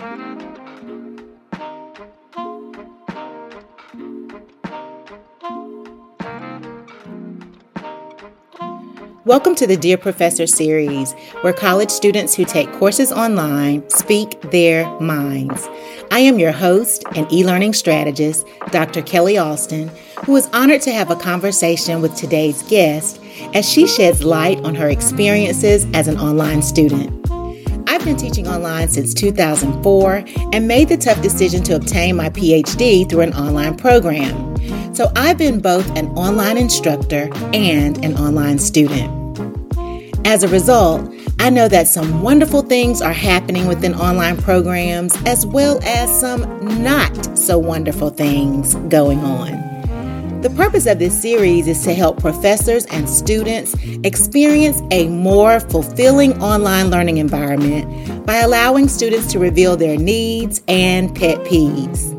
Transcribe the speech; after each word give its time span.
Welcome 0.00 0.48
to 9.56 9.66
the 9.66 9.76
Dear 9.78 9.98
Professor 9.98 10.46
series, 10.46 11.12
where 11.42 11.52
college 11.52 11.90
students 11.90 12.34
who 12.34 12.46
take 12.46 12.72
courses 12.72 13.12
online 13.12 13.86
speak 13.90 14.40
their 14.50 14.88
minds. 15.00 15.68
I 16.10 16.20
am 16.20 16.38
your 16.38 16.52
host 16.52 17.04
and 17.14 17.30
e 17.30 17.44
learning 17.44 17.74
strategist, 17.74 18.46
Dr. 18.70 19.02
Kellie 19.02 19.36
Alston, 19.36 19.90
who 20.24 20.34
is 20.34 20.48
honored 20.54 20.80
to 20.82 20.92
have 20.92 21.10
a 21.10 21.16
conversation 21.16 22.00
with 22.00 22.16
today's 22.16 22.62
guest 22.62 23.20
as 23.52 23.68
she 23.68 23.86
sheds 23.86 24.24
light 24.24 24.60
on 24.60 24.74
her 24.76 24.88
experiences 24.88 25.86
as 25.92 26.08
an 26.08 26.18
online 26.18 26.62
student. 26.62 27.19
I've 28.00 28.06
been 28.06 28.16
teaching 28.16 28.48
online 28.48 28.88
since 28.88 29.12
2004 29.12 30.24
and 30.54 30.66
made 30.66 30.88
the 30.88 30.96
tough 30.96 31.20
decision 31.20 31.62
to 31.64 31.76
obtain 31.76 32.16
my 32.16 32.30
PhD 32.30 33.06
through 33.06 33.20
an 33.20 33.34
online 33.34 33.76
program. 33.76 34.56
So 34.94 35.12
I've 35.16 35.36
been 35.36 35.60
both 35.60 35.86
an 35.98 36.06
online 36.12 36.56
instructor 36.56 37.28
and 37.52 38.02
an 38.02 38.16
online 38.16 38.58
student. 38.58 39.38
As 40.26 40.42
a 40.42 40.48
result, 40.48 41.12
I 41.40 41.50
know 41.50 41.68
that 41.68 41.88
some 41.88 42.22
wonderful 42.22 42.62
things 42.62 43.02
are 43.02 43.12
happening 43.12 43.66
within 43.66 43.94
online 43.94 44.38
programs 44.38 45.14
as 45.26 45.44
well 45.44 45.78
as 45.84 46.20
some 46.20 46.82
not 46.82 47.36
so 47.36 47.58
wonderful 47.58 48.08
things 48.08 48.76
going 48.88 49.18
on. 49.18 49.69
The 50.42 50.50
purpose 50.56 50.86
of 50.86 50.98
this 50.98 51.20
series 51.20 51.66
is 51.66 51.82
to 51.84 51.94
help 51.94 52.18
professors 52.18 52.86
and 52.86 53.08
students 53.08 53.74
experience 54.04 54.80
a 54.90 55.08
more 55.08 55.60
fulfilling 55.60 56.40
online 56.42 56.90
learning 56.90 57.18
environment 57.18 58.26
by 58.26 58.38
allowing 58.38 58.88
students 58.88 59.30
to 59.32 59.38
reveal 59.38 59.76
their 59.76 59.98
needs 59.98 60.62
and 60.66 61.14
pet 61.14 61.38
peeves 61.40 62.16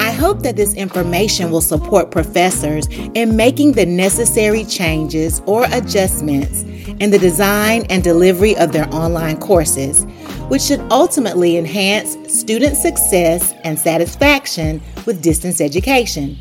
I 0.00 0.12
hope 0.12 0.42
that 0.42 0.56
this 0.56 0.74
information 0.74 1.50
will 1.50 1.60
support 1.60 2.10
professors 2.10 2.88
in 3.14 3.36
making 3.36 3.72
the 3.72 3.84
necessary 3.84 4.64
changes 4.64 5.42
or 5.46 5.66
adjustments 5.70 6.62
in 6.98 7.10
the 7.10 7.18
design 7.18 7.84
and 7.90 8.02
delivery 8.02 8.56
of 8.56 8.72
their 8.72 8.92
online 8.94 9.38
courses, 9.38 10.04
which 10.48 10.62
should 10.62 10.80
ultimately 10.90 11.58
enhance 11.58 12.16
student 12.32 12.76
success 12.76 13.52
and 13.62 13.78
satisfaction 13.78 14.80
with 15.04 15.22
distance 15.22 15.60
education. 15.60 16.36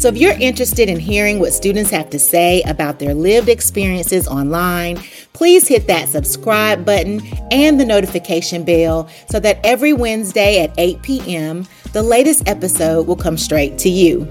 So, 0.00 0.08
if 0.08 0.16
you're 0.16 0.32
interested 0.32 0.88
in 0.88 0.98
hearing 0.98 1.40
what 1.40 1.52
students 1.52 1.90
have 1.90 2.08
to 2.08 2.18
say 2.18 2.62
about 2.62 2.98
their 3.00 3.12
lived 3.12 3.50
experiences 3.50 4.26
online, 4.26 4.96
please 5.34 5.68
hit 5.68 5.88
that 5.88 6.08
subscribe 6.08 6.86
button 6.86 7.20
and 7.50 7.78
the 7.78 7.84
notification 7.84 8.64
bell 8.64 9.10
so 9.28 9.38
that 9.40 9.60
every 9.62 9.92
Wednesday 9.92 10.62
at 10.64 10.72
8 10.78 11.02
p.m., 11.02 11.66
the 11.92 12.02
latest 12.02 12.48
episode 12.48 13.06
will 13.06 13.14
come 13.14 13.36
straight 13.36 13.76
to 13.80 13.90
you. 13.90 14.26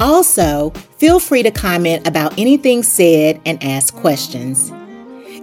Also, 0.00 0.70
feel 0.96 1.20
free 1.20 1.42
to 1.42 1.50
comment 1.50 2.08
about 2.08 2.38
anything 2.38 2.82
said 2.82 3.42
and 3.44 3.62
ask 3.62 3.94
questions. 3.94 4.72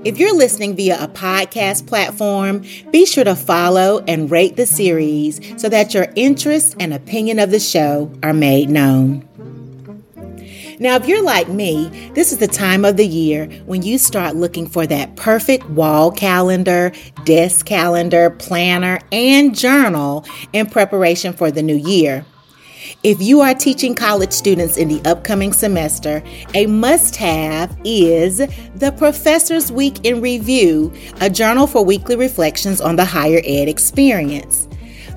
If 0.06 0.20
you're 0.20 0.36
listening 0.36 0.76
via 0.76 1.04
a 1.04 1.08
podcast 1.08 1.88
platform, 1.88 2.64
be 2.92 3.08
sure 3.08 3.24
to 3.24 3.36
follow 3.36 4.04
and 4.08 4.30
rate 4.30 4.56
the 4.56 4.68
series 4.68 5.42
so 5.60 5.68
that 5.70 5.96
your 5.96 6.10
interest 6.16 6.76
and 6.80 6.94
opinion 6.94 7.40
of 7.40 7.50
the 7.50 7.60
show 7.60 8.12
are 8.22 8.32
made 8.32 8.70
known. 8.70 9.28
Now, 10.78 10.96
if 10.96 11.08
you're 11.08 11.24
like 11.24 11.50
me, 11.50 12.12
this 12.14 12.32
is 12.32 12.38
the 12.38 12.48
time 12.48 12.86
of 12.86 12.98
the 12.98 13.08
year 13.08 13.48
when 13.66 13.82
you 13.82 13.98
start 13.98 14.36
looking 14.36 14.68
for 14.68 14.86
that 14.86 15.16
perfect 15.16 15.68
wall 15.72 16.12
calendar, 16.12 16.92
desk 17.24 17.66
calendar, 17.66 18.30
planner, 18.30 19.00
and 19.12 19.58
journal 19.58 20.24
in 20.54 20.68
preparation 20.68 21.34
for 21.34 21.50
the 21.50 21.64
new 21.64 21.78
year. 21.78 22.24
If 23.04 23.22
you 23.22 23.42
are 23.42 23.54
teaching 23.54 23.96
college 23.96 24.32
students 24.32 24.78
in 24.78 24.88
the 24.88 25.02
upcoming 25.10 25.54
semester, 25.54 26.24
a 26.54 26.66
must 26.66 27.16
have 27.16 27.78
is 27.84 28.38
the 28.76 28.94
Professor's 28.98 29.72
Week 29.72 30.06
in 30.06 30.22
Review, 30.22 30.94
a 31.22 31.30
journal 31.30 31.68
for 31.68 31.84
weekly 31.84 32.16
reflections 32.16 32.82
on 32.82 32.96
the 32.96 33.06
higher 33.06 33.42
ed 33.46 33.68
experience. 33.68 34.68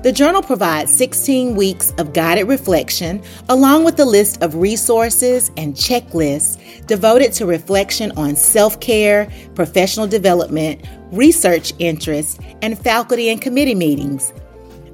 The 0.01 0.13
journal 0.13 0.41
provides 0.41 0.93
16 0.93 1.55
weeks 1.55 1.91
of 1.97 2.13
guided 2.13 2.47
reflection, 2.47 3.21
along 3.49 3.83
with 3.83 3.99
a 3.99 4.05
list 4.05 4.41
of 4.41 4.55
resources 4.55 5.51
and 5.57 5.75
checklists 5.75 6.57
devoted 6.87 7.33
to 7.33 7.45
reflection 7.45 8.13
on 8.15 8.37
self 8.37 8.79
care, 8.79 9.29
professional 9.55 10.07
development, 10.07 10.85
research 11.11 11.73
interests, 11.79 12.39
and 12.61 12.79
faculty 12.79 13.29
and 13.29 13.41
committee 13.41 13.75
meetings. 13.75 14.31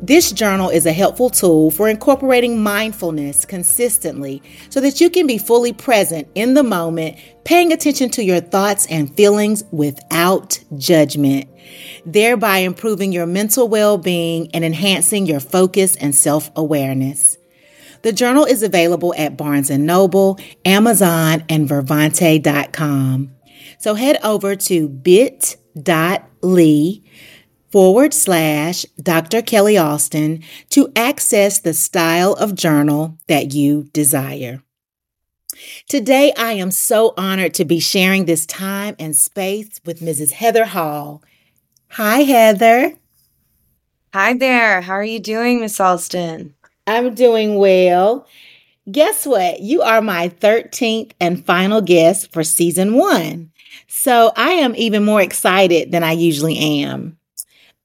This 0.05 0.31
journal 0.31 0.69
is 0.69 0.85
a 0.85 0.93
helpful 0.93 1.31
tool 1.31 1.71
for 1.71 1.89
incorporating 1.89 2.61
mindfulness 2.61 3.43
consistently 3.43 4.43
so 4.69 4.79
that 4.81 5.01
you 5.01 5.09
can 5.09 5.25
be 5.25 5.39
fully 5.39 5.73
present 5.73 6.27
in 6.35 6.53
the 6.53 6.61
moment, 6.61 7.17
paying 7.43 7.73
attention 7.73 8.11
to 8.11 8.23
your 8.23 8.39
thoughts 8.39 8.85
and 8.85 9.11
feelings 9.17 9.63
without 9.71 10.59
judgment, 10.77 11.49
thereby 12.05 12.59
improving 12.59 13.11
your 13.13 13.25
mental 13.25 13.67
well 13.67 13.97
being 13.97 14.51
and 14.53 14.63
enhancing 14.63 15.25
your 15.25 15.39
focus 15.39 15.95
and 15.95 16.13
self 16.13 16.51
awareness. 16.55 17.39
The 18.03 18.13
journal 18.13 18.45
is 18.45 18.61
available 18.61 19.16
at 19.17 19.35
Barnes 19.35 19.72
& 19.72 19.72
Noble, 19.72 20.37
Amazon, 20.66 21.43
and 21.49 21.67
Vervante.com. 21.67 23.31
So 23.79 23.95
head 23.95 24.19
over 24.23 24.55
to 24.55 24.87
bit.ly 24.87 25.55
forward 27.75 28.13
slash 28.13 28.86
Dr. 29.03 29.41
Kellie 29.41 29.78
Alston 29.78 30.41
to 30.69 30.90
access 30.96 31.59
the 31.59 31.74
style 31.74 32.31
of 32.36 32.56
journal 32.56 33.18
that 33.28 33.53
you 33.53 33.90
desire. 33.91 34.63
Today, 35.90 36.31
I 36.38 36.53
am 36.53 36.72
so 36.72 37.14
honored 37.18 37.53
to 37.56 37.66
be 37.66 37.81
sharing 37.81 38.24
this 38.24 38.46
time 38.46 38.96
and 38.97 39.14
space 39.14 39.81
with 39.84 40.00
Mrs. 40.00 40.31
Heather 40.31 40.64
Hall. 40.64 41.22
Hi, 41.90 42.19
Heather. 42.19 42.94
Hi 44.14 44.34
there. 44.35 44.80
How 44.80 44.94
are 44.94 45.03
you 45.03 45.19
doing, 45.19 45.59
Miss 45.59 45.78
Alston? 45.78 46.56
I'm 46.88 47.14
doing 47.14 47.56
well. 47.56 48.25
Guess 48.90 49.25
what? 49.25 49.59
You 49.59 49.81
are 49.81 50.02
my 50.02 50.30
13th 50.30 51.12
and 51.19 51.46
final 51.46 51.81
guest 51.81 52.31
for 52.31 52.46
season 52.46 52.94
one. 52.94 53.52
So 53.90 54.31
I 54.38 54.52
am 54.52 54.78
even 54.78 55.03
more 55.03 55.22
excited 55.22 55.91
than 55.91 56.06
I 56.06 56.14
usually 56.14 56.58
am. 56.58 57.18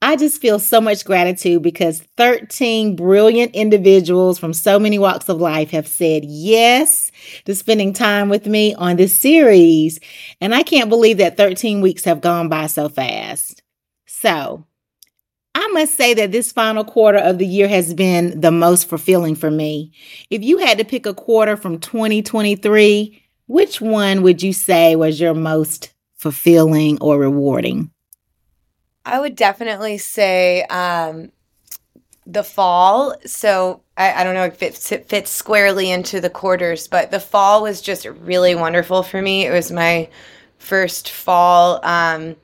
I 0.03 0.17
just 0.17 0.41
feel 0.41 0.59
so 0.59 0.81
much 0.81 1.05
gratitude 1.05 1.63
because 1.63 2.01
13 2.17 2.97
brilliant 2.97 3.55
individuals 3.55 4.39
from 4.39 4.55
so 4.55 4.79
many 4.79 4.99
walks 4.99 5.29
of 5.29 5.41
life 5.41 5.71
have 5.71 5.87
said 5.87 6.25
yes 6.25 7.13
to 7.45 7.55
spending 7.55 7.93
time 7.93 8.31
with 8.31 8.47
me 8.47 8.75
on 8.75 8.97
this 8.97 9.15
series. 9.15 10.01
And 10.41 10.55
I 10.55 10.63
can't 10.63 10.89
believe 10.89 11.19
that 11.19 11.37
13 11.37 11.83
weeks 11.83 12.05
have 12.05 12.23
gone 12.23 12.49
by 12.49 12.67
so 12.67 12.89
fast. 12.89 13.63
So, 14.07 14.65
I 15.55 15.69
must 15.69 15.97
say 15.97 16.15
that 16.15 16.33
this 16.33 16.53
final 16.53 16.85
quarter 16.85 17.19
of 17.19 17.37
the 17.37 17.47
year 17.47 17.69
has 17.69 17.93
been 17.93 18.41
the 18.41 18.53
most 18.53 18.89
fulfilling 18.89 19.35
for 19.35 19.51
me. 19.51 19.93
If 20.31 20.43
you 20.43 20.59
had 20.59 20.79
to 20.79 20.85
pick 20.85 21.05
a 21.05 21.13
quarter 21.13 21.57
from 21.57 21.79
2023, 21.79 23.23
which 23.49 23.81
one 23.81 24.23
would 24.23 24.43
you 24.43 24.53
say 24.55 24.97
was 24.97 25.21
your 25.21 25.35
most 25.35 25.93
fulfilling 26.17 26.99
or 27.03 27.19
rewarding? 27.19 27.91
I 29.05 29.21
would 29.21 29.35
definitely 29.35 29.99
say 29.99 30.63
um, 30.65 31.33
the 32.27 32.45
fall. 32.45 33.15
So 33.27 33.83
I, 33.97 34.13
I, 34.13 34.25
don't 34.25 34.35
know 34.35 34.45
if 34.45 34.63
it 34.63 34.77
fits 34.77 35.31
squarely 35.31 35.91
into 35.91 36.21
the 36.21 36.31
quarters, 36.31 36.87
but 36.87 37.11
the 37.11 37.21
fall 37.21 37.63
was 37.63 37.81
just 37.81 38.05
really 38.05 38.55
wonderful 38.55 39.03
for 39.03 39.21
me. 39.21 39.47
It 39.47 39.51
was 39.51 39.73
my 39.73 40.09
first 40.59 41.11
fall 41.11 41.85
um, 41.85 42.37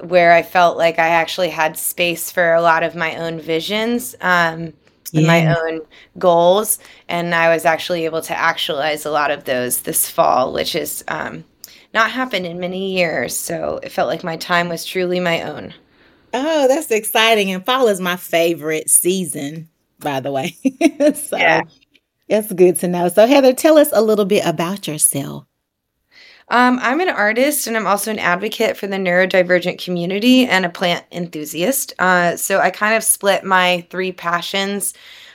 where 0.00 0.32
I 0.32 0.42
felt 0.42 0.76
like 0.78 0.98
I 0.98 1.08
actually 1.08 1.50
had 1.50 1.76
space 1.76 2.30
for 2.30 2.54
a 2.54 2.62
lot 2.62 2.82
of 2.82 2.94
my 2.94 3.16
own 3.16 3.38
visions. 3.38 4.16
Um, 4.20 4.72
yeah. 5.12 5.26
my 5.28 5.56
own 5.56 5.80
goals, 6.18 6.80
and 7.08 7.34
I 7.34 7.54
was 7.54 7.64
actually 7.64 8.04
able 8.04 8.22
to 8.22 8.36
actualize 8.36 9.06
a 9.06 9.12
lot 9.12 9.30
of 9.30 9.44
those 9.44 9.82
this 9.82 10.10
fall, 10.10 10.52
which 10.52 10.74
is 10.74 11.04
um, 11.06 11.44
not 11.94 12.10
happened 12.10 12.44
in 12.44 12.60
many 12.60 12.92
years. 12.92 13.36
So 13.36 13.78
it 13.82 13.90
felt 13.90 14.08
like 14.08 14.24
my 14.24 14.36
time 14.36 14.68
was 14.68 14.84
truly 14.84 15.20
my 15.20 15.42
own. 15.42 15.72
Oh, 16.34 16.66
that's 16.66 16.90
exciting. 16.90 17.52
And 17.52 17.64
fall 17.64 17.86
is 17.86 18.00
my 18.00 18.16
favorite 18.16 18.90
season, 18.90 19.68
by 20.00 20.18
the 20.20 20.32
way. 20.32 20.56
so 21.14 21.36
yeah. 21.36 21.62
that's 22.28 22.52
good 22.52 22.76
to 22.80 22.88
know. 22.88 23.08
So, 23.08 23.26
Heather, 23.26 23.52
tell 23.52 23.78
us 23.78 23.90
a 23.92 24.02
little 24.02 24.24
bit 24.24 24.44
about 24.44 24.88
yourself. 24.88 25.46
Um, 26.48 26.78
I'm 26.82 27.00
an 27.00 27.08
artist 27.08 27.66
and 27.66 27.76
I'm 27.76 27.86
also 27.86 28.10
an 28.10 28.18
advocate 28.18 28.76
for 28.76 28.86
the 28.86 28.96
neurodivergent 28.96 29.82
community 29.82 30.44
and 30.46 30.66
a 30.66 30.68
plant 30.68 31.04
enthusiast. 31.10 31.94
Uh, 31.98 32.36
so 32.36 32.60
I 32.60 32.70
kind 32.70 32.94
of 32.94 33.04
split 33.04 33.44
my 33.44 33.86
three 33.88 34.12
passions 34.12 34.92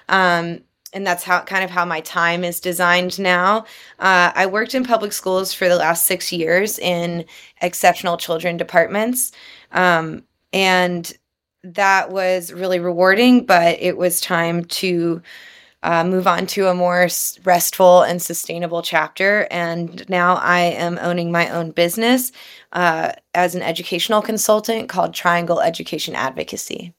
um, 0.08 0.60
and 0.94 1.06
that's 1.06 1.24
how 1.24 1.42
kind 1.42 1.64
of 1.64 1.70
how 1.70 1.86
my 1.86 2.02
time 2.02 2.44
is 2.44 2.60
designed 2.60 3.20
now. 3.20 3.60
Uh, 4.00 4.32
I 4.36 4.46
worked 4.46 4.76
in 4.76 4.84
public 4.84 5.14
schools 5.14 5.54
for 5.54 5.70
the 5.70 5.76
last 5.76 6.06
six 6.06 6.32
years 6.32 6.80
in 6.80 7.26
exceptional 7.62 8.18
children 8.18 8.58
departments, 8.58 9.32
um, 9.72 10.24
and 10.54 11.12
that 11.64 12.12
was 12.12 12.54
really 12.54 12.80
rewarding, 12.80 13.46
but 13.46 13.78
it 13.80 13.98
was 13.98 14.22
time 14.22 14.64
to 14.66 15.22
uh, 15.84 16.04
move 16.04 16.28
on 16.28 16.46
to 16.46 16.68
a 16.68 16.74
more 16.74 17.08
restful 17.44 18.02
and 18.04 18.22
sustainable 18.22 18.82
chapter. 18.82 19.48
And 19.50 20.08
now 20.10 20.36
I 20.36 20.60
am 20.60 20.98
owning 21.02 21.32
my 21.32 21.50
own 21.50 21.72
business 21.72 22.32
uh, 22.74 23.14
as 23.34 23.56
an 23.56 23.62
educational 23.62 24.22
consultant 24.22 24.90
called 24.90 25.14
Triangle 25.14 25.62
Education 25.62 26.16
Advocacy. 26.16 26.94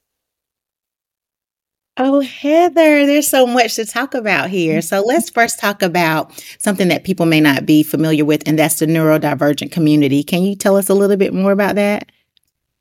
Oh, 1.97 2.21
Heather, 2.21 3.05
there's 3.05 3.27
so 3.27 3.45
much 3.45 3.75
to 3.75 3.85
talk 3.85 4.13
about 4.13 4.49
here. 4.49 4.81
So 4.81 5.01
let's 5.01 5.29
first 5.29 5.59
talk 5.59 5.81
about 5.81 6.31
something 6.57 6.87
that 6.87 7.03
people 7.03 7.25
may 7.25 7.41
not 7.41 7.65
be 7.65 7.83
familiar 7.83 8.23
with, 8.23 8.43
and 8.47 8.57
that's 8.57 8.79
the 8.79 8.85
neurodivergent 8.85 9.71
community. 9.71 10.23
Can 10.23 10.43
you 10.43 10.55
tell 10.55 10.77
us 10.77 10.89
a 10.89 10.93
little 10.93 11.17
bit 11.17 11.33
more 11.33 11.51
about 11.51 11.75
that? 11.75 12.09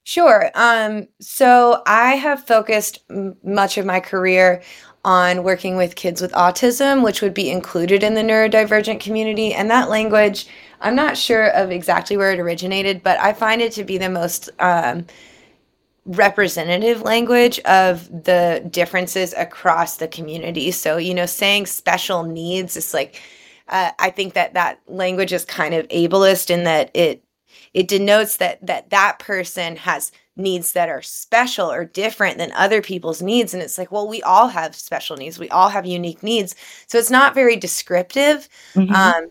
Sure. 0.05 0.51
Um, 0.55 1.09
so 1.21 1.83
I 1.87 2.15
have 2.15 2.47
focused 2.47 3.01
m- 3.11 3.37
much 3.43 3.79
of 3.79 3.85
my 3.85 4.01
career 4.01 4.63
on 5.05 5.43
working 5.43 5.77
with 5.77 5.97
kids 5.97 6.21
with 6.21 6.33
autism, 6.33 7.03
which 7.03 7.21
would 7.21 7.35
be 7.35 7.51
included 7.51 8.03
in 8.03 8.15
the 8.15 8.23
neurodivergent 8.23 9.01
community. 9.01 9.53
And 9.53 9.71
that 9.71 9.89
language, 9.89 10.47
I'm 10.81 10.95
not 10.95 11.17
sure 11.17 11.49
of 11.49 11.71
exactly 11.71 12.17
where 12.17 12.33
it 12.33 12.39
originated, 12.39 13.03
but 13.03 13.19
I 13.19 13.33
find 13.33 13.61
it 13.61 13.73
to 13.73 13.85
be 13.85 13.99
the 13.99 14.09
most 14.09 14.51
um, 14.59 15.07
representative 16.11 17.03
language 17.03 17.61
of 17.61 18.09
the 18.11 18.67
differences 18.71 19.33
across 19.35 19.99
the 19.99 20.09
community. 20.09 20.73
So, 20.73 20.97
you 20.97 21.15
know, 21.15 21.27
saying 21.27 21.67
special 21.67 22.25
needs 22.25 22.77
is 22.77 22.93
like, 22.93 23.23
uh, 23.69 23.93
I 23.99 24.11
think 24.11 24.35
that 24.35 24.55
that 24.55 24.81
language 24.89 25.33
is 25.33 25.45
kind 25.45 25.73
of 25.73 25.87
ableist 25.89 26.51
in 26.51 26.65
that 26.65 26.91
it 26.95 27.25
it 27.73 27.87
denotes 27.87 28.39
that 28.39 28.65
that 28.67 28.91
that 28.91 29.21
person 29.21 29.77
has 29.77 30.11
needs 30.37 30.73
that 30.73 30.89
are 30.89 31.03
special 31.03 31.71
or 31.71 31.85
different 31.85 32.39
than 32.39 32.51
other 32.53 32.83
people's 32.83 33.23
needs 33.23 33.53
and 33.53 33.63
it's 33.63 33.79
like 33.79 33.93
well 33.93 34.09
we 34.09 34.23
all 34.23 34.49
have 34.49 34.75
special 34.75 35.17
needs 35.17 35.39
we 35.39 35.51
all 35.51 35.69
have 35.69 35.85
unique 35.85 36.23
needs 36.23 36.57
so 36.87 36.99
it's 36.99 37.11
not 37.11 37.35
very 37.35 37.57
descriptive 37.57 38.49
mm-hmm. 38.75 38.93
um, 38.95 39.31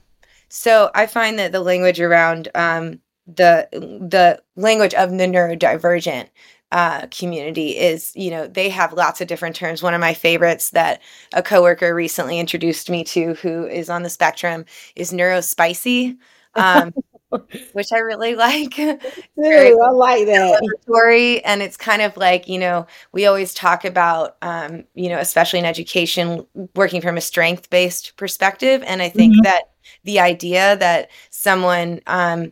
so 0.50 0.92
i 0.94 1.06
find 1.06 1.40
that 1.40 1.52
the 1.52 1.60
language 1.60 2.00
around 2.00 2.48
um, 2.54 3.00
the 3.26 3.68
the 3.72 4.42
language 4.56 4.94
of 4.94 5.10
the 5.12 5.26
neurodivergent 5.26 6.28
uh, 6.72 7.08
community 7.08 7.78
is 7.78 8.12
you 8.16 8.30
know 8.30 8.48
they 8.48 8.70
have 8.70 8.94
lots 8.94 9.22
of 9.22 9.28
different 9.28 9.56
terms 9.56 9.82
one 9.82 9.94
of 9.96 10.02
my 10.02 10.14
favorites 10.14 10.70
that 10.70 11.02
a 11.34 11.42
coworker 11.42 11.96
recently 11.96 12.40
introduced 12.40 12.90
me 12.90 13.04
to 13.04 13.34
who 13.36 13.66
is 13.66 13.90
on 13.90 14.04
the 14.04 14.10
spectrum 14.10 14.66
is 14.96 15.12
neurospicy 15.12 16.16
um, 16.56 16.94
which 17.74 17.92
I 17.94 18.00
really 18.00 18.36
like. 18.36 18.76
Dude, 18.76 19.00
I 19.38 19.92
like 19.92 20.26
that 20.26 20.78
story, 20.82 21.44
and 21.44 21.62
it's 21.62 21.78
kind 21.78 22.02
of 22.02 22.16
like 22.18 22.48
you 22.48 22.58
know 22.58 22.88
we 23.12 23.26
always 23.26 23.54
talk 23.54 23.86
about 23.86 24.38
um, 24.42 24.84
you 24.96 25.10
know 25.10 25.20
especially 25.20 25.60
in 25.60 25.66
education 25.66 26.46
working 26.76 27.02
from 27.02 27.18
a 27.18 27.22
strength 27.22 27.70
based 27.70 28.18
perspective, 28.18 28.84
and 28.86 29.02
I 29.02 29.10
think 29.10 29.34
mm-hmm. 29.34 29.44
that 29.44 29.72
the 30.04 30.20
idea 30.20 30.76
that 30.78 31.10
someone 31.30 32.02
um, 32.08 32.52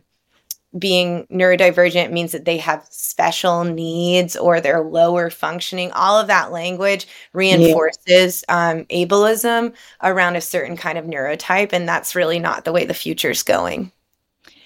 being 0.76 1.26
neurodivergent 1.32 2.12
means 2.12 2.32
that 2.32 2.44
they 2.44 2.58
have 2.58 2.86
special 2.90 3.64
needs 3.64 4.36
or 4.36 4.60
they're 4.60 4.82
lower 4.82 5.30
functioning. 5.30 5.90
All 5.92 6.20
of 6.20 6.26
that 6.26 6.52
language 6.52 7.06
reinforces 7.32 8.44
yeah. 8.48 8.70
um, 8.70 8.84
ableism 8.86 9.74
around 10.02 10.36
a 10.36 10.42
certain 10.42 10.76
kind 10.76 10.98
of 10.98 11.06
neurotype, 11.06 11.72
and 11.72 11.88
that's 11.88 12.14
really 12.14 12.38
not 12.38 12.64
the 12.64 12.72
way 12.72 12.84
the 12.84 12.94
future 12.94 13.30
is 13.30 13.42
going. 13.42 13.92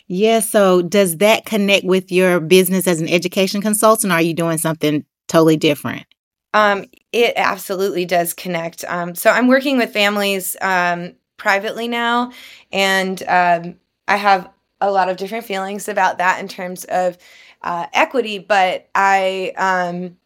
Yeah. 0.08 0.40
So, 0.40 0.82
does 0.82 1.18
that 1.18 1.46
connect 1.46 1.84
with 1.84 2.10
your 2.10 2.40
business 2.40 2.88
as 2.88 3.00
an 3.00 3.08
education 3.08 3.62
consultant? 3.62 4.12
Or 4.12 4.16
are 4.16 4.22
you 4.22 4.34
doing 4.34 4.58
something 4.58 5.04
totally 5.28 5.56
different? 5.56 6.04
Um, 6.52 6.86
it 7.12 7.32
absolutely 7.36 8.04
does 8.04 8.34
connect. 8.34 8.84
Um, 8.88 9.14
so, 9.14 9.30
I'm 9.30 9.46
working 9.46 9.78
with 9.78 9.92
families 9.92 10.56
um, 10.60 11.14
privately 11.36 11.86
now, 11.86 12.32
and 12.72 13.22
um, 13.28 13.76
I 14.08 14.16
have 14.16 14.50
a 14.82 14.90
lot 14.90 15.08
of 15.08 15.16
different 15.16 15.44
feelings 15.44 15.88
about 15.88 16.18
that 16.18 16.40
in 16.40 16.48
terms 16.48 16.84
of 16.84 17.16
uh, 17.62 17.86
equity. 17.92 18.38
But 18.38 18.88
I, 18.94 19.52
um, 19.56 20.18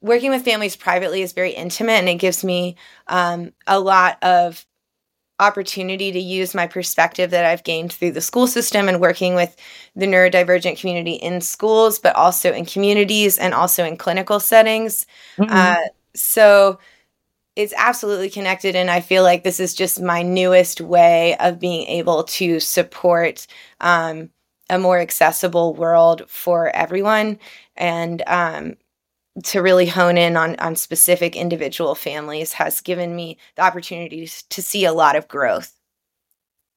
working 0.00 0.30
with 0.30 0.44
families 0.44 0.76
privately 0.76 1.22
is 1.22 1.32
very 1.32 1.52
intimate, 1.52 1.92
and 1.94 2.08
it 2.08 2.16
gives 2.16 2.44
me 2.44 2.76
um, 3.08 3.52
a 3.66 3.80
lot 3.80 4.22
of 4.22 4.64
opportunity 5.40 6.12
to 6.12 6.20
use 6.20 6.54
my 6.54 6.66
perspective 6.66 7.30
that 7.30 7.44
I've 7.44 7.64
gained 7.64 7.92
through 7.92 8.12
the 8.12 8.20
school 8.20 8.46
system 8.46 8.88
and 8.88 9.00
working 9.00 9.34
with 9.34 9.56
the 9.96 10.06
neurodivergent 10.06 10.78
community 10.78 11.14
in 11.14 11.40
schools, 11.40 11.98
but 11.98 12.14
also 12.14 12.52
in 12.52 12.64
communities 12.64 13.38
and 13.38 13.54
also 13.54 13.84
in 13.84 13.96
clinical 13.96 14.38
settings. 14.38 15.06
Mm-hmm. 15.38 15.50
Uh, 15.52 15.88
so 16.14 16.78
it's 17.56 17.74
absolutely 17.76 18.30
connected. 18.30 18.74
And 18.74 18.90
I 18.90 19.00
feel 19.00 19.22
like 19.22 19.44
this 19.44 19.60
is 19.60 19.74
just 19.74 20.00
my 20.00 20.22
newest 20.22 20.80
way 20.80 21.36
of 21.38 21.58
being 21.58 21.86
able 21.86 22.24
to 22.24 22.60
support 22.60 23.46
um, 23.80 24.30
a 24.70 24.78
more 24.78 24.98
accessible 24.98 25.74
world 25.74 26.22
for 26.28 26.74
everyone. 26.74 27.38
And 27.76 28.22
um, 28.26 28.76
to 29.44 29.62
really 29.62 29.86
hone 29.86 30.18
in 30.18 30.36
on 30.36 30.56
on 30.56 30.76
specific 30.76 31.34
individual 31.36 31.94
families 31.94 32.52
has 32.52 32.80
given 32.80 33.16
me 33.16 33.38
the 33.56 33.62
opportunity 33.62 34.28
to 34.50 34.62
see 34.62 34.84
a 34.84 34.92
lot 34.92 35.16
of 35.16 35.28
growth. 35.28 35.72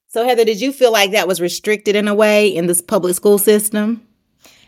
So 0.08 0.24
Heather, 0.24 0.44
did 0.44 0.60
you 0.60 0.72
feel 0.72 0.92
like 0.92 1.10
that 1.10 1.28
was 1.28 1.40
restricted 1.40 1.94
in 1.96 2.08
a 2.08 2.14
way 2.14 2.48
in 2.48 2.66
this 2.66 2.80
public 2.80 3.14
school 3.14 3.38
system? 3.38 4.06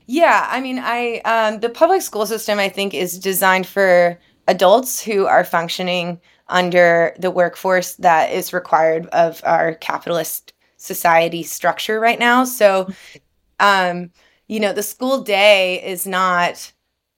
Yeah, 0.06 0.46
I 0.50 0.60
mean, 0.60 0.78
I 0.78 1.20
um, 1.20 1.60
the 1.60 1.70
public 1.70 2.02
school 2.02 2.26
system 2.26 2.58
I 2.58 2.69
think 2.69 2.93
is 2.93 3.19
designed 3.19 3.66
for 3.66 4.19
adults 4.48 5.00
who 5.00 5.26
are 5.26 5.44
functioning 5.44 6.20
under 6.48 7.14
the 7.18 7.30
workforce 7.30 7.94
that 7.96 8.32
is 8.32 8.52
required 8.52 9.06
of 9.08 9.40
our 9.44 9.74
capitalist 9.74 10.52
society 10.78 11.42
structure 11.42 12.00
right 12.00 12.18
now. 12.18 12.44
So, 12.44 12.88
um, 13.60 14.10
you 14.48 14.58
know, 14.58 14.72
the 14.72 14.82
school 14.82 15.22
day 15.22 15.84
is 15.84 16.06
not 16.06 16.72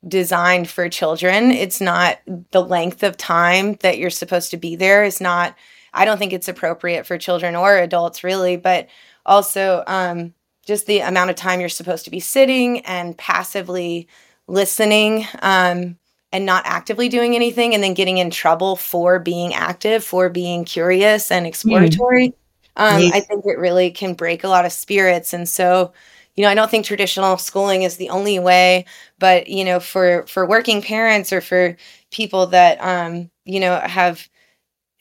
designed 0.06 0.68
for 0.68 0.88
children. 0.88 1.50
It's 1.50 1.80
not 1.80 2.18
the 2.50 2.62
length 2.62 3.02
of 3.02 3.16
time 3.16 3.74
that 3.80 3.98
you're 3.98 4.10
supposed 4.10 4.50
to 4.50 4.56
be 4.56 4.76
there 4.76 5.04
is 5.04 5.20
not 5.20 5.56
I 5.92 6.04
don't 6.04 6.18
think 6.18 6.32
it's 6.32 6.48
appropriate 6.48 7.04
for 7.04 7.18
children 7.18 7.56
or 7.56 7.76
adults 7.76 8.22
really, 8.22 8.56
but 8.56 8.88
also 9.26 9.82
um, 9.88 10.34
just 10.64 10.86
the 10.86 11.00
amount 11.00 11.30
of 11.30 11.36
time 11.36 11.58
you're 11.58 11.68
supposed 11.68 12.04
to 12.04 12.10
be 12.10 12.20
sitting 12.20 12.80
and 12.86 13.18
passively 13.18 14.06
listening 14.46 15.26
um, 15.42 15.98
and 16.32 16.46
not 16.46 16.62
actively 16.66 17.08
doing 17.08 17.34
anything 17.34 17.74
and 17.74 17.82
then 17.82 17.94
getting 17.94 18.18
in 18.18 18.30
trouble 18.30 18.76
for 18.76 19.18
being 19.18 19.52
active, 19.52 20.04
for 20.04 20.28
being 20.28 20.64
curious 20.64 21.30
and 21.30 21.46
exploratory. 21.46 22.28
Mm. 22.28 22.34
Um, 22.76 23.02
yes. 23.02 23.14
I 23.14 23.20
think 23.20 23.44
it 23.46 23.58
really 23.58 23.90
can 23.90 24.14
break 24.14 24.44
a 24.44 24.48
lot 24.48 24.64
of 24.64 24.72
spirits. 24.72 25.32
And 25.32 25.48
so 25.48 25.92
you 26.36 26.44
know, 26.46 26.50
I 26.50 26.54
don't 26.54 26.70
think 26.70 26.86
traditional 26.86 27.36
schooling 27.36 27.82
is 27.82 27.96
the 27.96 28.08
only 28.08 28.38
way, 28.38 28.86
but 29.18 29.48
you 29.48 29.64
know, 29.64 29.80
for 29.80 30.26
for 30.26 30.46
working 30.46 30.80
parents 30.80 31.32
or 31.32 31.40
for 31.40 31.76
people 32.10 32.46
that 32.46 32.82
um, 32.82 33.30
you 33.44 33.60
know, 33.60 33.78
have 33.80 34.28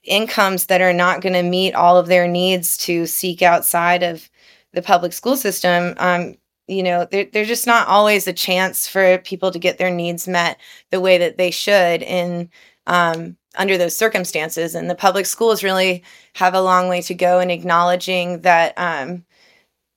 incomes 0.04 0.66
that 0.66 0.82
are 0.82 0.94
not 0.94 1.22
going 1.22 1.34
to 1.34 1.44
meet 1.44 1.76
all 1.76 1.98
of 1.98 2.08
their 2.08 2.28
needs 2.28 2.78
to 2.80 3.06
seek 3.06 3.42
outside 3.42 4.04
of 4.04 4.30
the 4.74 4.82
public 4.82 5.14
school 5.14 5.38
system, 5.38 5.94
um, 5.98 6.36
you 6.70 6.84
know, 6.84 7.06
there, 7.10 7.28
there's 7.34 7.48
just 7.48 7.68
not 7.68 7.88
always 7.88 8.28
a 8.28 8.34
chance 8.34 8.88
for 8.88 9.18
people 9.20 9.52
to 9.52 9.60
get 9.60 9.78
their 9.78 9.92
needs 9.92 10.28
met 10.28 10.60
the 10.92 11.02
way 11.02 11.18
that 11.18 11.38
they 11.38 11.52
should 11.52 12.04
in 12.04 12.50
um, 12.88 13.38
under 13.58 13.78
those 13.78 13.98
circumstances. 13.98 14.76
And 14.76 14.90
the 14.90 14.96
public 14.96 15.26
schools 15.26 15.64
really 15.64 16.04
have 16.36 16.54
a 16.54 16.62
long 16.62 16.88
way 16.88 17.02
to 17.04 17.14
go 17.16 17.40
in 17.40 17.50
acknowledging 17.50 18.42
that 18.42 18.74
um, 18.78 19.26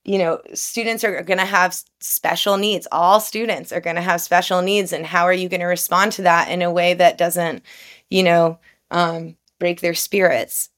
you 0.04 0.18
know, 0.18 0.40
students 0.52 1.04
are 1.04 1.22
going 1.22 1.38
to 1.38 1.44
have 1.44 1.76
special 2.00 2.56
needs. 2.56 2.88
All 2.90 3.20
students 3.20 3.70
are 3.72 3.80
going 3.80 3.96
to 3.96 4.02
have 4.02 4.20
special 4.20 4.60
needs. 4.60 4.92
And 4.92 5.06
how 5.06 5.24
are 5.24 5.32
you 5.32 5.48
going 5.48 5.60
to 5.60 5.66
respond 5.66 6.12
to 6.12 6.22
that 6.22 6.48
in 6.48 6.62
a 6.62 6.72
way 6.72 6.94
that 6.94 7.18
doesn't, 7.18 7.62
you 8.10 8.22
know, 8.24 8.58
um, 8.90 9.36
break 9.60 9.80
their 9.80 9.94
spirits? 9.94 10.70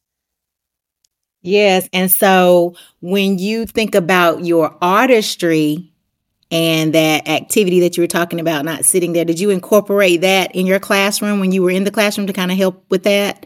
Yes. 1.44 1.90
And 1.92 2.10
so 2.10 2.74
when 3.00 3.38
you 3.38 3.66
think 3.66 3.94
about 3.94 4.46
your 4.46 4.74
artistry 4.80 5.92
and 6.50 6.94
that 6.94 7.28
activity 7.28 7.80
that 7.80 7.98
you 7.98 8.02
were 8.02 8.08
talking 8.08 8.40
about, 8.40 8.64
not 8.64 8.86
sitting 8.86 9.12
there, 9.12 9.26
did 9.26 9.38
you 9.38 9.50
incorporate 9.50 10.22
that 10.22 10.56
in 10.56 10.64
your 10.64 10.80
classroom 10.80 11.40
when 11.40 11.52
you 11.52 11.62
were 11.62 11.70
in 11.70 11.84
the 11.84 11.90
classroom 11.90 12.26
to 12.28 12.32
kind 12.32 12.50
of 12.50 12.56
help 12.56 12.82
with 12.88 13.02
that? 13.02 13.44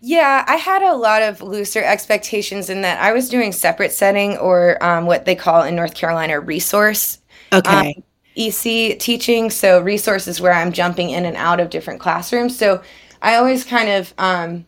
Yeah, 0.00 0.44
I 0.48 0.56
had 0.56 0.82
a 0.82 0.96
lot 0.96 1.22
of 1.22 1.40
looser 1.40 1.84
expectations 1.84 2.68
in 2.68 2.82
that 2.82 3.00
I 3.00 3.12
was 3.12 3.28
doing 3.28 3.52
separate 3.52 3.92
setting 3.92 4.36
or 4.38 4.82
um, 4.82 5.06
what 5.06 5.24
they 5.24 5.36
call 5.36 5.62
in 5.62 5.76
North 5.76 5.94
Carolina 5.94 6.40
resource. 6.40 7.20
Okay. 7.52 7.94
Um, 7.96 8.02
EC 8.34 8.98
teaching. 8.98 9.50
So 9.50 9.80
resources 9.80 10.40
where 10.40 10.52
I'm 10.52 10.72
jumping 10.72 11.10
in 11.10 11.26
and 11.26 11.36
out 11.36 11.60
of 11.60 11.70
different 11.70 12.00
classrooms. 12.00 12.58
So 12.58 12.82
I 13.20 13.36
always 13.36 13.62
kind 13.62 13.88
of, 13.88 14.12
um, 14.18 14.66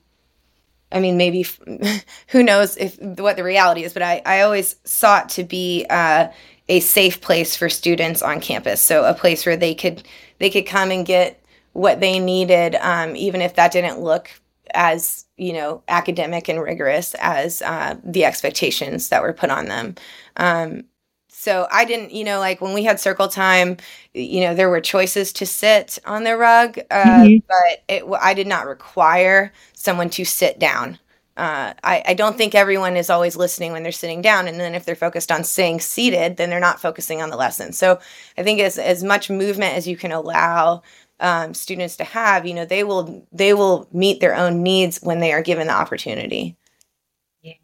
I 0.92 1.00
mean, 1.00 1.16
maybe 1.16 1.46
who 2.28 2.42
knows 2.42 2.76
if 2.76 3.00
what 3.00 3.36
the 3.36 3.44
reality 3.44 3.84
is, 3.84 3.92
but 3.92 4.02
I, 4.02 4.22
I 4.24 4.40
always 4.42 4.76
sought 4.84 5.28
to 5.30 5.44
be 5.44 5.86
uh, 5.90 6.28
a 6.68 6.80
safe 6.80 7.20
place 7.20 7.56
for 7.56 7.68
students 7.68 8.22
on 8.22 8.40
campus. 8.40 8.80
So 8.80 9.04
a 9.04 9.14
place 9.14 9.44
where 9.44 9.56
they 9.56 9.74
could 9.74 10.02
they 10.38 10.50
could 10.50 10.66
come 10.66 10.90
and 10.90 11.04
get 11.04 11.42
what 11.72 12.00
they 12.00 12.18
needed, 12.18 12.76
um, 12.76 13.16
even 13.16 13.40
if 13.40 13.54
that 13.56 13.72
didn't 13.72 14.00
look 14.00 14.30
as 14.72 15.26
you 15.36 15.52
know 15.52 15.82
academic 15.88 16.48
and 16.48 16.60
rigorous 16.60 17.14
as 17.20 17.62
uh, 17.62 17.96
the 18.04 18.24
expectations 18.24 19.08
that 19.08 19.22
were 19.22 19.32
put 19.32 19.50
on 19.50 19.66
them. 19.66 19.94
Um, 20.36 20.84
so 21.44 21.68
I 21.70 21.84
didn't, 21.84 22.12
you 22.12 22.24
know, 22.24 22.38
like 22.38 22.62
when 22.62 22.72
we 22.72 22.84
had 22.84 22.98
circle 22.98 23.28
time, 23.28 23.76
you 24.14 24.40
know, 24.40 24.54
there 24.54 24.70
were 24.70 24.80
choices 24.80 25.30
to 25.34 25.44
sit 25.44 25.98
on 26.06 26.24
the 26.24 26.38
rug, 26.38 26.78
uh, 26.90 27.04
mm-hmm. 27.04 27.46
but 27.46 27.84
it, 27.86 28.04
I 28.18 28.32
did 28.32 28.46
not 28.46 28.66
require 28.66 29.52
someone 29.84 30.10
to 30.10 30.24
sit 30.24 30.58
down. 30.58 30.98
Uh, 31.36 31.74
I, 31.82 32.02
I, 32.06 32.14
don't 32.14 32.38
think 32.38 32.54
everyone 32.54 32.96
is 32.96 33.10
always 33.10 33.34
listening 33.34 33.72
when 33.72 33.82
they're 33.82 33.90
sitting 33.90 34.22
down. 34.22 34.46
And 34.46 34.60
then 34.60 34.76
if 34.76 34.84
they're 34.84 34.94
focused 34.94 35.32
on 35.32 35.42
staying 35.42 35.80
seated, 35.80 36.36
then 36.36 36.48
they're 36.48 36.60
not 36.60 36.80
focusing 36.80 37.20
on 37.20 37.30
the 37.30 37.36
lesson. 37.36 37.72
So 37.72 37.98
I 38.38 38.44
think 38.44 38.60
as, 38.60 38.78
as 38.78 39.02
much 39.02 39.30
movement 39.30 39.76
as 39.76 39.88
you 39.88 39.96
can 39.96 40.12
allow 40.12 40.82
um, 41.18 41.52
students 41.52 41.96
to 41.96 42.04
have, 42.04 42.46
you 42.46 42.54
know, 42.54 42.64
they 42.64 42.84
will 42.84 43.26
they 43.32 43.52
will 43.52 43.88
meet 43.92 44.20
their 44.20 44.34
own 44.34 44.62
needs 44.62 45.00
when 45.02 45.20
they 45.20 45.32
are 45.32 45.42
given 45.42 45.66
the 45.66 45.72
opportunity. 45.72 46.56
Yes. 47.42 47.56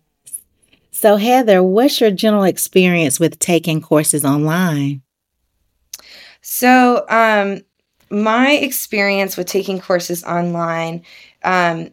So, 0.90 1.16
Heather, 1.16 1.62
what's 1.62 2.00
your 2.00 2.10
general 2.10 2.44
experience 2.44 3.20
with 3.20 3.38
taking 3.38 3.80
courses 3.80 4.24
online? 4.24 5.02
So, 6.42 7.04
um, 7.08 7.60
my 8.10 8.52
experience 8.52 9.36
with 9.36 9.46
taking 9.46 9.80
courses 9.80 10.24
online 10.24 11.04
um, 11.44 11.90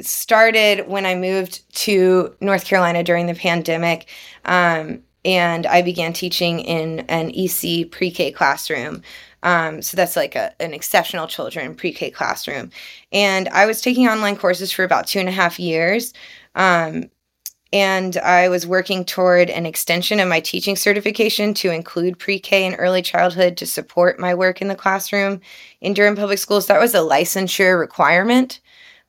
started 0.00 0.88
when 0.88 1.06
I 1.06 1.14
moved 1.14 1.68
to 1.76 2.34
North 2.40 2.64
Carolina 2.64 3.02
during 3.02 3.26
the 3.26 3.34
pandemic. 3.34 4.08
Um, 4.44 5.02
and 5.24 5.66
I 5.66 5.82
began 5.82 6.12
teaching 6.12 6.60
in 6.60 7.00
an 7.08 7.30
EC 7.34 7.90
pre 7.90 8.10
K 8.10 8.30
classroom. 8.30 9.02
Um, 9.42 9.82
so 9.82 9.96
that's 9.96 10.16
like 10.16 10.34
a, 10.34 10.52
an 10.60 10.72
exceptional 10.74 11.26
children 11.26 11.74
pre 11.74 11.92
K 11.92 12.10
classroom. 12.10 12.70
And 13.12 13.48
I 13.48 13.66
was 13.66 13.80
taking 13.80 14.08
online 14.08 14.36
courses 14.36 14.72
for 14.72 14.84
about 14.84 15.06
two 15.06 15.18
and 15.18 15.28
a 15.28 15.32
half 15.32 15.58
years. 15.58 16.12
Um, 16.54 17.10
and 17.72 18.16
I 18.18 18.48
was 18.48 18.66
working 18.66 19.04
toward 19.04 19.50
an 19.50 19.66
extension 19.66 20.20
of 20.20 20.28
my 20.28 20.40
teaching 20.40 20.74
certification 20.74 21.52
to 21.54 21.70
include 21.70 22.18
pre 22.18 22.38
K 22.38 22.64
and 22.64 22.76
early 22.78 23.02
childhood 23.02 23.56
to 23.58 23.66
support 23.66 24.18
my 24.18 24.34
work 24.34 24.62
in 24.62 24.68
the 24.68 24.74
classroom 24.74 25.40
in 25.80 25.94
Durham 25.94 26.16
Public 26.16 26.38
Schools. 26.38 26.66
That 26.66 26.80
was 26.80 26.94
a 26.94 26.98
licensure 26.98 27.78
requirement. 27.78 28.60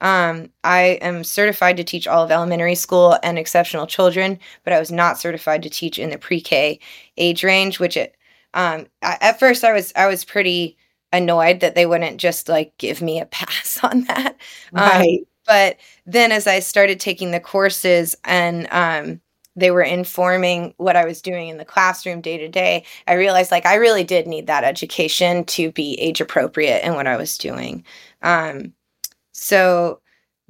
Um, 0.01 0.50
I 0.63 0.98
am 1.01 1.24
certified 1.24 1.77
to 1.77 1.84
teach 1.84 2.08
all 2.08 2.24
of 2.24 2.32
elementary 2.32 2.75
school 2.75 3.18
and 3.24 3.38
exceptional 3.38 3.88
children, 3.88 4.39
but 4.63 4.74
I 4.74 4.79
was 4.79 4.91
not 4.91 5.20
certified 5.20 5.63
to 5.63 5.70
teach 5.70 6.00
in 6.00 6.10
the 6.10 6.18
pre 6.18 6.41
K 6.41 6.79
age 7.18 7.44
range, 7.44 7.79
which 7.79 7.98
it, 7.98 8.15
um, 8.53 8.88
I, 9.01 9.18
at 9.22 9.39
first 9.39 9.63
I 9.63 9.74
was 9.74 9.91
I 9.96 10.08
was 10.08 10.25
pretty 10.25 10.77
annoyed 11.12 11.60
that 11.62 11.75
they 11.75 11.86
wouldn't 11.86 12.18
just 12.20 12.48
like 12.50 12.77
give 12.77 13.01
me 13.01 13.20
a 13.20 13.25
pass 13.27 13.79
on 13.84 14.01
that. 14.06 14.38
Um, 14.75 14.84
right. 14.88 15.20
Um, 15.20 15.25
but 15.46 15.77
then 16.06 16.32
as 16.32 16.46
I 16.48 16.60
started 16.60 17.00
taking 17.00 17.32
the 17.32 17.39
courses 17.39 18.15
and 18.24 18.68
um, 18.72 19.20
they 19.56 19.72
were 19.72 19.82
informing 19.82 20.74
what 20.77 20.96
I 20.96 21.06
was 21.06 21.22
doing 21.24 21.50
in 21.50 21.58
the 21.58 21.65
classroom 21.65 22.22
day 22.22 22.38
to 22.38 22.48
day, 22.48 22.86
I 23.08 23.13
realized 23.13 23.51
like 23.51 23.65
I 23.65 23.75
really 23.75 24.03
did 24.03 24.27
need 24.27 24.46
that 24.48 24.63
education 24.63 25.44
to 25.46 25.72
be 25.72 25.96
age 26.00 26.22
appropriate 26.22 26.86
in 26.86 26.94
what 26.94 27.08
I 27.08 27.18
was 27.18 27.38
doing. 27.38 27.84
Um, 28.22 28.74
so 29.39 30.01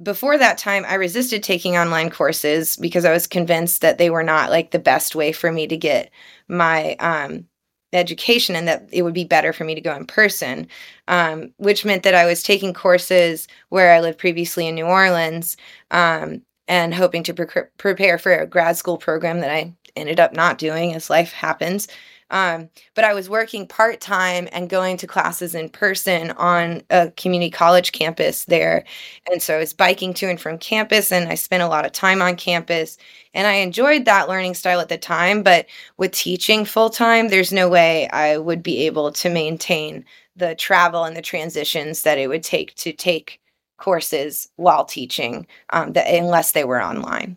before 0.02 0.38
that 0.38 0.58
time, 0.58 0.84
I 0.88 0.94
resisted 0.94 1.42
taking 1.42 1.76
online 1.76 2.10
courses 2.10 2.76
because 2.76 3.04
I 3.04 3.12
was 3.12 3.26
convinced 3.26 3.82
that 3.82 3.98
they 3.98 4.10
were 4.10 4.22
not 4.22 4.50
like 4.50 4.70
the 4.70 4.78
best 4.78 5.14
way 5.14 5.30
for 5.32 5.52
me 5.52 5.66
to 5.66 5.76
get 5.76 6.10
my 6.48 6.94
um, 6.96 7.46
education 7.92 8.56
and 8.56 8.66
that 8.66 8.88
it 8.92 9.02
would 9.02 9.14
be 9.14 9.24
better 9.24 9.52
for 9.52 9.64
me 9.64 9.74
to 9.74 9.80
go 9.80 9.94
in 9.94 10.06
person, 10.06 10.66
um, 11.08 11.52
which 11.58 11.84
meant 11.84 12.02
that 12.02 12.14
I 12.14 12.24
was 12.26 12.42
taking 12.42 12.72
courses 12.72 13.46
where 13.68 13.92
I 13.92 14.00
lived 14.00 14.18
previously 14.18 14.66
in 14.66 14.74
New 14.74 14.86
Orleans 14.86 15.56
um, 15.90 16.42
and 16.66 16.94
hoping 16.94 17.22
to 17.24 17.34
pre- 17.34 17.62
prepare 17.76 18.18
for 18.18 18.32
a 18.32 18.46
grad 18.46 18.76
school 18.76 18.96
program 18.96 19.40
that 19.40 19.50
I 19.50 19.74
ended 19.96 20.18
up 20.18 20.32
not 20.32 20.58
doing 20.58 20.94
as 20.94 21.10
life 21.10 21.32
happens. 21.32 21.88
Um, 22.30 22.70
but 22.94 23.04
I 23.04 23.14
was 23.14 23.28
working 23.28 23.66
part 23.66 24.00
time 24.00 24.48
and 24.52 24.68
going 24.70 24.96
to 24.98 25.06
classes 25.06 25.54
in 25.54 25.68
person 25.68 26.30
on 26.32 26.82
a 26.90 27.10
community 27.12 27.50
college 27.50 27.92
campus 27.92 28.44
there. 28.44 28.84
And 29.30 29.42
so 29.42 29.56
I 29.56 29.58
was 29.58 29.72
biking 29.72 30.14
to 30.14 30.28
and 30.30 30.40
from 30.40 30.58
campus, 30.58 31.12
and 31.12 31.28
I 31.28 31.34
spent 31.34 31.62
a 31.62 31.68
lot 31.68 31.84
of 31.86 31.92
time 31.92 32.22
on 32.22 32.36
campus. 32.36 32.98
And 33.34 33.46
I 33.46 33.54
enjoyed 33.54 34.04
that 34.04 34.28
learning 34.28 34.54
style 34.54 34.80
at 34.80 34.88
the 34.88 34.98
time. 34.98 35.42
But 35.42 35.66
with 35.96 36.12
teaching 36.12 36.64
full 36.64 36.90
time, 36.90 37.28
there's 37.28 37.52
no 37.52 37.68
way 37.68 38.08
I 38.10 38.38
would 38.38 38.62
be 38.62 38.86
able 38.86 39.12
to 39.12 39.28
maintain 39.28 40.04
the 40.36 40.54
travel 40.54 41.04
and 41.04 41.16
the 41.16 41.22
transitions 41.22 42.02
that 42.02 42.18
it 42.18 42.28
would 42.28 42.42
take 42.42 42.74
to 42.76 42.92
take 42.92 43.40
courses 43.78 44.48
while 44.56 44.84
teaching, 44.84 45.46
um, 45.70 45.92
unless 45.96 46.52
they 46.52 46.64
were 46.64 46.82
online. 46.82 47.36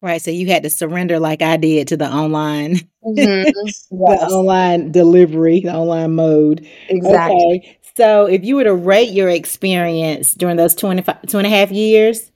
Right. 0.00 0.22
So 0.22 0.30
you 0.30 0.46
had 0.46 0.62
to 0.62 0.70
surrender 0.70 1.18
like 1.18 1.42
I 1.42 1.56
did 1.56 1.88
to 1.88 1.96
the 1.96 2.08
online 2.08 2.76
mm-hmm. 3.04 3.50
yes. 3.66 3.86
the 3.90 3.96
online 3.96 4.92
delivery, 4.92 5.60
the 5.60 5.74
online 5.74 6.14
mode. 6.14 6.66
Exactly. 6.88 7.62
Okay. 7.64 7.78
So 7.96 8.26
if 8.26 8.44
you 8.44 8.54
were 8.54 8.64
to 8.64 8.74
rate 8.74 9.10
your 9.10 9.28
experience 9.28 10.34
during 10.34 10.56
those 10.56 10.76
25, 10.76 11.22
two 11.22 11.38
and 11.38 11.46
a 11.46 11.50
half 11.50 11.72
years, 11.72 12.30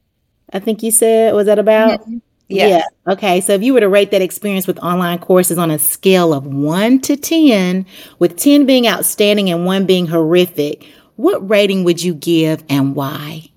I 0.52 0.58
think 0.58 0.82
you 0.82 0.90
said, 0.90 1.34
was 1.34 1.46
that 1.46 1.60
about? 1.60 2.00
Mm-hmm. 2.00 2.18
Yes. 2.48 2.84
Yeah. 3.06 3.12
Okay. 3.12 3.40
So 3.40 3.52
if 3.52 3.62
you 3.62 3.72
were 3.72 3.80
to 3.80 3.88
rate 3.88 4.10
that 4.10 4.22
experience 4.22 4.66
with 4.66 4.78
online 4.80 5.20
courses 5.20 5.58
on 5.58 5.70
a 5.70 5.78
scale 5.78 6.34
of 6.34 6.46
one 6.46 7.00
to 7.02 7.16
10, 7.16 7.86
with 8.18 8.36
10 8.36 8.66
being 8.66 8.88
outstanding 8.88 9.50
and 9.50 9.64
one 9.64 9.86
being 9.86 10.06
horrific, 10.06 10.84
what 11.14 11.48
rating 11.48 11.84
would 11.84 12.02
you 12.02 12.14
give 12.14 12.64
and 12.68 12.96
why? 12.96 13.51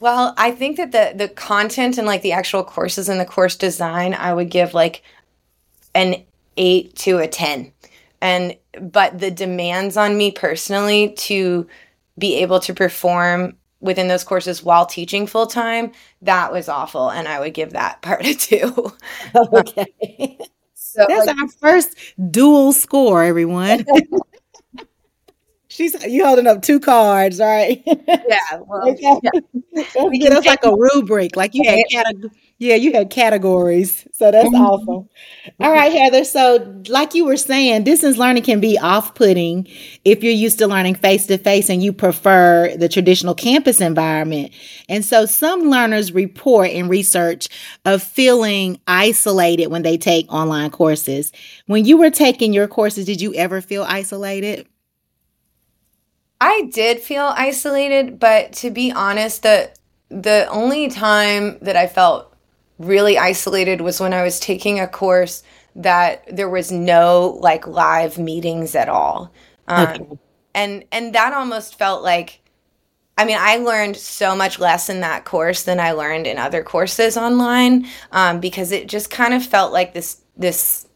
Well, 0.00 0.34
I 0.36 0.52
think 0.52 0.76
that 0.76 0.92
the 0.92 1.12
the 1.16 1.28
content 1.28 1.98
and 1.98 2.06
like 2.06 2.22
the 2.22 2.32
actual 2.32 2.64
courses 2.64 3.08
and 3.08 3.20
the 3.20 3.24
course 3.24 3.56
design, 3.56 4.14
I 4.14 4.32
would 4.32 4.50
give 4.50 4.74
like 4.74 5.02
an 5.94 6.24
8 6.56 6.94
to 6.96 7.18
a 7.18 7.28
10. 7.28 7.72
And 8.20 8.56
but 8.80 9.18
the 9.18 9.30
demands 9.30 9.96
on 9.96 10.16
me 10.16 10.30
personally 10.32 11.12
to 11.18 11.66
be 12.18 12.36
able 12.36 12.60
to 12.60 12.74
perform 12.74 13.56
within 13.80 14.08
those 14.08 14.24
courses 14.24 14.62
while 14.62 14.86
teaching 14.86 15.26
full 15.26 15.46
time, 15.46 15.92
that 16.22 16.52
was 16.52 16.68
awful 16.68 17.10
and 17.10 17.28
I 17.28 17.40
would 17.40 17.54
give 17.54 17.70
that 17.72 18.02
part 18.02 18.24
a 18.26 18.34
2. 18.34 18.92
okay. 19.52 20.38
So 20.80 21.04
that's 21.06 21.26
like, 21.26 21.38
our 21.38 21.48
first 21.48 21.96
dual 22.30 22.72
score, 22.72 23.22
everyone. 23.22 23.84
She's 25.78 25.94
you 26.06 26.26
holding 26.26 26.48
up 26.48 26.62
two 26.62 26.80
cards, 26.80 27.38
right? 27.38 27.80
Yeah. 27.86 28.38
Well, 28.66 28.90
okay. 28.90 29.20
yeah. 29.22 30.08
Get 30.12 30.32
us 30.32 30.44
like 30.44 30.64
a 30.64 30.74
rubric, 30.74 31.36
like 31.36 31.54
you 31.54 31.62
had 31.64 31.84
categories. 31.88 32.32
Yeah, 32.58 32.74
you 32.74 32.92
had 32.92 33.10
categories, 33.10 34.04
so 34.12 34.32
that's 34.32 34.48
mm-hmm. 34.48 34.60
awesome. 34.60 35.08
All 35.60 35.72
right, 35.72 35.92
Heather. 35.92 36.24
So, 36.24 36.82
like 36.88 37.14
you 37.14 37.24
were 37.24 37.36
saying, 37.36 37.84
distance 37.84 38.16
learning 38.16 38.42
can 38.42 38.58
be 38.58 38.76
off-putting 38.76 39.68
if 40.04 40.24
you're 40.24 40.32
used 40.32 40.58
to 40.58 40.66
learning 40.66 40.96
face 40.96 41.26
to 41.28 41.38
face 41.38 41.70
and 41.70 41.80
you 41.80 41.92
prefer 41.92 42.74
the 42.76 42.88
traditional 42.88 43.36
campus 43.36 43.80
environment. 43.80 44.52
And 44.88 45.04
so, 45.04 45.26
some 45.26 45.70
learners 45.70 46.10
report 46.12 46.70
in 46.70 46.88
research 46.88 47.48
of 47.84 48.02
feeling 48.02 48.80
isolated 48.88 49.68
when 49.68 49.82
they 49.82 49.96
take 49.96 50.30
online 50.32 50.70
courses. 50.70 51.30
When 51.66 51.84
you 51.84 51.96
were 51.96 52.10
taking 52.10 52.52
your 52.52 52.66
courses, 52.66 53.06
did 53.06 53.20
you 53.20 53.32
ever 53.34 53.60
feel 53.60 53.84
isolated? 53.84 54.66
I 56.40 56.70
did 56.72 57.00
feel 57.00 57.32
isolated, 57.36 58.18
but 58.18 58.52
to 58.54 58.70
be 58.70 58.92
honest, 58.92 59.42
the 59.42 59.70
the 60.10 60.46
only 60.48 60.88
time 60.88 61.58
that 61.60 61.76
I 61.76 61.86
felt 61.86 62.34
really 62.78 63.18
isolated 63.18 63.80
was 63.80 64.00
when 64.00 64.14
I 64.14 64.22
was 64.22 64.40
taking 64.40 64.80
a 64.80 64.88
course 64.88 65.42
that 65.76 66.24
there 66.34 66.48
was 66.48 66.72
no 66.72 67.38
like 67.40 67.66
live 67.66 68.18
meetings 68.18 68.74
at 68.74 68.88
all. 68.88 69.32
Um, 69.66 69.88
okay. 69.88 70.18
and 70.54 70.84
and 70.92 71.14
that 71.14 71.32
almost 71.32 71.76
felt 71.78 72.02
like 72.02 72.40
I 73.18 73.24
mean, 73.24 73.36
I 73.40 73.56
learned 73.56 73.96
so 73.96 74.36
much 74.36 74.60
less 74.60 74.88
in 74.88 75.00
that 75.00 75.24
course 75.24 75.64
than 75.64 75.80
I 75.80 75.90
learned 75.90 76.28
in 76.28 76.38
other 76.38 76.62
courses 76.62 77.16
online 77.16 77.88
um, 78.12 78.38
because 78.38 78.70
it 78.70 78.86
just 78.86 79.10
kind 79.10 79.34
of 79.34 79.44
felt 79.44 79.72
like 79.72 79.92
this 79.92 80.22
this 80.36 80.86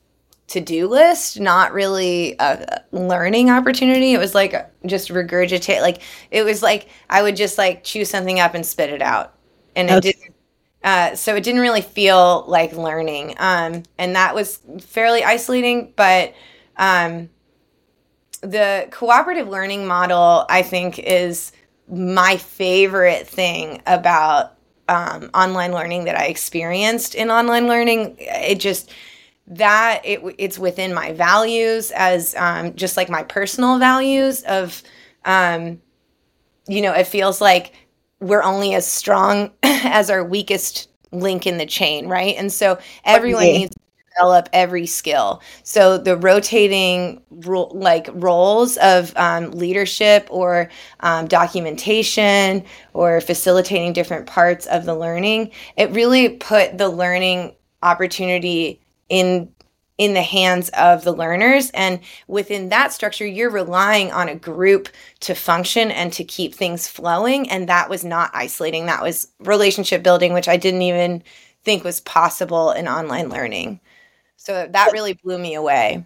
to-do 0.53 0.87
list 0.87 1.41
not 1.41 1.73
really 1.73 2.37
a 2.39 2.83
learning 2.93 3.49
opportunity. 3.49 4.13
It 4.13 4.19
was 4.19 4.35
like 4.35 4.55
just 4.85 5.09
regurgitate 5.09 5.81
like 5.81 6.03
it 6.31 6.43
was 6.43 6.63
like 6.63 6.89
i 7.09 7.23
would 7.23 7.37
just 7.37 7.57
like 7.57 7.85
chew 7.85 8.05
something 8.05 8.39
up 8.39 8.55
and 8.55 8.65
spit 8.65 8.91
it 8.91 9.01
out. 9.01 9.35
And 9.75 9.91
it 9.91 10.03
didn't 10.03 10.35
uh, 10.85 11.15
so 11.15 11.35
it 11.35 11.43
didn't 11.43 11.61
really 11.61 11.81
feel 11.81 12.45
like 12.49 12.73
learning. 12.73 13.37
Um, 13.39 13.85
and 13.99 14.17
that 14.17 14.35
was 14.35 14.61
fairly 14.81 15.25
isolating 15.25 15.93
but 15.97 16.35
um, 16.77 17.31
the 18.43 18.89
cooperative 18.91 19.49
learning 19.49 19.87
model 19.87 20.45
i 20.51 20.63
think 20.63 20.99
is 20.99 21.53
my 21.89 22.37
favorite 22.37 23.27
thing 23.27 23.81
about 23.87 24.57
um, 24.89 25.31
online 25.33 25.73
learning 25.73 26.05
that 26.05 26.19
i 26.19 26.27
experienced 26.27 27.15
in 27.15 27.31
online 27.31 27.69
learning. 27.69 28.17
It 28.19 28.57
just 28.57 28.91
that 29.47 30.01
it, 30.05 30.21
it's 30.39 30.59
within 30.59 30.95
my 30.95 31.13
values 31.13 31.91
as 31.93 32.35
um, 32.37 32.75
just 32.75 32.97
like 32.97 33.09
my 33.09 33.23
personal 33.23 33.79
values 33.79 34.43
of 34.43 34.83
um, 35.25 35.81
you 36.69 36.81
know 36.81 36.93
it 36.93 37.07
feels 37.07 37.41
like 37.41 37.73
we're 38.21 38.43
only 38.43 38.75
as 38.75 38.87
strong 38.87 39.51
as 39.63 40.11
our 40.11 40.25
weakest 40.25 40.89
link 41.11 41.47
in 41.47 41.59
the 41.59 41.67
chain 41.67 42.07
right 42.07 42.37
and 42.37 42.53
so 42.53 42.79
everyone 43.05 43.47
yeah. 43.47 43.53
needs 43.53 43.75
develop 44.17 44.49
every 44.53 44.87
skill. 44.87 45.43
So 45.63 45.99
the 45.99 46.17
rotating 46.17 47.23
ro- 47.31 47.71
like 47.73 48.09
roles 48.13 48.77
of 48.79 49.13
um, 49.17 49.51
leadership 49.53 50.27
or 50.31 50.69
um, 51.01 51.27
documentation 51.27 52.65
or 52.93 53.21
facilitating 53.21 53.93
different 53.93 54.27
parts 54.27 54.67
of 54.67 54.85
the 54.85 54.95
learning, 54.95 55.51
it 55.77 55.91
really 55.91 56.31
put 56.31 56.79
the 56.79 56.89
learning 56.89 57.55
opportunity 57.83 58.82
in 59.09 59.49
in 59.99 60.15
the 60.15 60.23
hands 60.23 60.71
of 60.71 61.05
the 61.05 61.13
learners 61.13 61.71
and 61.75 62.01
within 62.27 62.71
that 62.71 62.93
structure 62.93 63.27
you're 63.27 63.51
relying 63.51 64.11
on 64.11 64.29
a 64.29 64.35
group 64.35 64.89
to 65.21 65.35
function 65.35 65.91
and 65.91 66.13
to 66.13 66.25
keep 66.25 66.55
things 66.55 66.89
flowing 66.89 67.49
and 67.51 67.69
that 67.69 67.91
was 67.91 68.05
not 68.05 68.31
isolating 68.33 68.87
that 68.87 69.03
was 69.03 69.29
relationship 69.41 70.03
building 70.03 70.33
which 70.33 70.49
i 70.49 70.57
didn't 70.57 70.83
even 70.83 71.23
think 71.63 71.85
was 71.85 72.01
possible 72.01 72.71
in 72.71 72.89
online 72.89 73.29
learning 73.29 73.79
so 74.43 74.67
that 74.69 74.93
really 74.93 75.13
blew 75.13 75.39
me 75.39 75.55
away. 75.55 76.05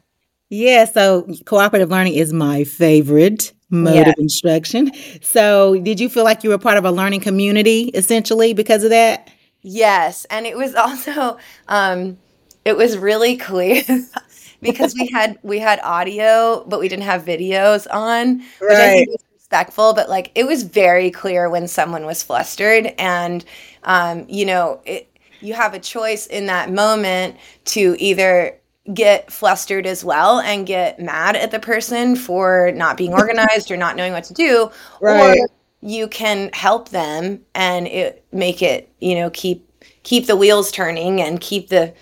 Yeah, 0.50 0.84
so 0.84 1.26
cooperative 1.46 1.90
learning 1.90 2.14
is 2.14 2.34
my 2.34 2.64
favorite 2.64 3.52
mode 3.70 3.94
yeah. 3.94 4.10
of 4.10 4.14
instruction. 4.18 4.92
So, 5.22 5.80
did 5.80 5.98
you 5.98 6.10
feel 6.10 6.24
like 6.24 6.44
you 6.44 6.50
were 6.50 6.58
part 6.58 6.76
of 6.76 6.84
a 6.84 6.90
learning 6.90 7.20
community 7.20 7.84
essentially 7.94 8.52
because 8.52 8.84
of 8.84 8.90
that? 8.90 9.30
Yes, 9.62 10.26
and 10.28 10.44
it 10.44 10.56
was 10.56 10.74
also 10.76 11.38
um 11.68 12.18
it 12.66 12.76
was 12.76 12.98
really 12.98 13.36
clear 13.36 13.82
because 14.60 14.92
we 14.94 15.06
had 15.06 15.38
we 15.42 15.60
had 15.60 15.78
audio 15.84 16.64
but 16.66 16.80
we 16.80 16.88
didn't 16.88 17.04
have 17.04 17.24
videos 17.24 17.86
on, 17.90 18.42
which. 18.60 18.72
I 18.72 18.88
think 18.90 19.08
was 19.08 19.24
respectful, 19.34 19.94
but 19.94 20.08
like 20.08 20.32
it 20.34 20.44
was 20.44 20.64
very 20.64 21.10
clear 21.10 21.48
when 21.48 21.68
someone 21.68 22.04
was 22.04 22.22
flustered 22.22 22.92
and 22.98 23.44
um 23.84 24.26
you 24.28 24.44
know, 24.44 24.80
it 24.84 25.08
you 25.40 25.54
have 25.54 25.74
a 25.74 25.78
choice 25.78 26.26
in 26.26 26.46
that 26.46 26.72
moment 26.72 27.36
to 27.66 27.94
either 28.00 28.58
get 28.92 29.32
flustered 29.32 29.86
as 29.86 30.04
well 30.04 30.40
and 30.40 30.66
get 30.66 30.98
mad 30.98 31.36
at 31.36 31.52
the 31.52 31.60
person 31.60 32.16
for 32.16 32.72
not 32.74 32.96
being 32.96 33.12
organized 33.22 33.70
or 33.70 33.76
not 33.76 33.94
knowing 33.94 34.12
what 34.12 34.24
to 34.24 34.34
do 34.34 34.70
right. 35.00 35.38
or 35.38 35.48
you 35.82 36.08
can 36.08 36.50
help 36.52 36.88
them 36.88 37.40
and 37.54 37.86
it 37.86 38.24
make 38.32 38.62
it 38.62 38.90
you 39.00 39.14
know 39.14 39.30
keep 39.30 39.62
keep 40.02 40.26
the 40.26 40.36
wheels 40.36 40.70
turning 40.70 41.20
and 41.20 41.40
keep 41.40 41.68
the 41.68 41.92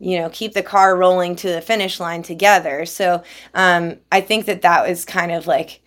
you 0.00 0.18
know 0.18 0.28
keep 0.30 0.54
the 0.54 0.62
car 0.62 0.96
rolling 0.96 1.36
to 1.36 1.48
the 1.48 1.60
finish 1.60 2.00
line 2.00 2.22
together 2.22 2.84
so 2.84 3.22
um, 3.54 3.96
i 4.10 4.20
think 4.20 4.46
that 4.46 4.62
that 4.62 4.88
was 4.88 5.04
kind 5.04 5.30
of 5.30 5.46
like 5.46 5.80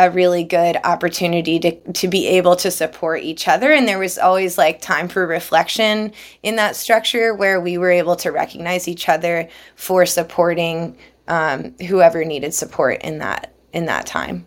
a 0.00 0.10
really 0.10 0.42
good 0.42 0.78
opportunity 0.82 1.58
to, 1.58 1.92
to 1.92 2.08
be 2.08 2.26
able 2.26 2.56
to 2.56 2.70
support 2.70 3.22
each 3.22 3.46
other. 3.46 3.70
And 3.70 3.86
there 3.86 3.98
was 3.98 4.18
always 4.18 4.56
like 4.56 4.80
time 4.80 5.08
for 5.08 5.26
reflection 5.26 6.12
in 6.42 6.56
that 6.56 6.74
structure 6.74 7.34
where 7.34 7.60
we 7.60 7.76
were 7.76 7.90
able 7.90 8.16
to 8.16 8.30
recognize 8.30 8.88
each 8.88 9.10
other 9.10 9.46
for 9.76 10.06
supporting 10.06 10.96
um, 11.28 11.74
whoever 11.86 12.24
needed 12.24 12.54
support 12.54 13.02
in 13.02 13.18
that 13.18 13.52
in 13.74 13.86
that 13.86 14.06
time. 14.06 14.46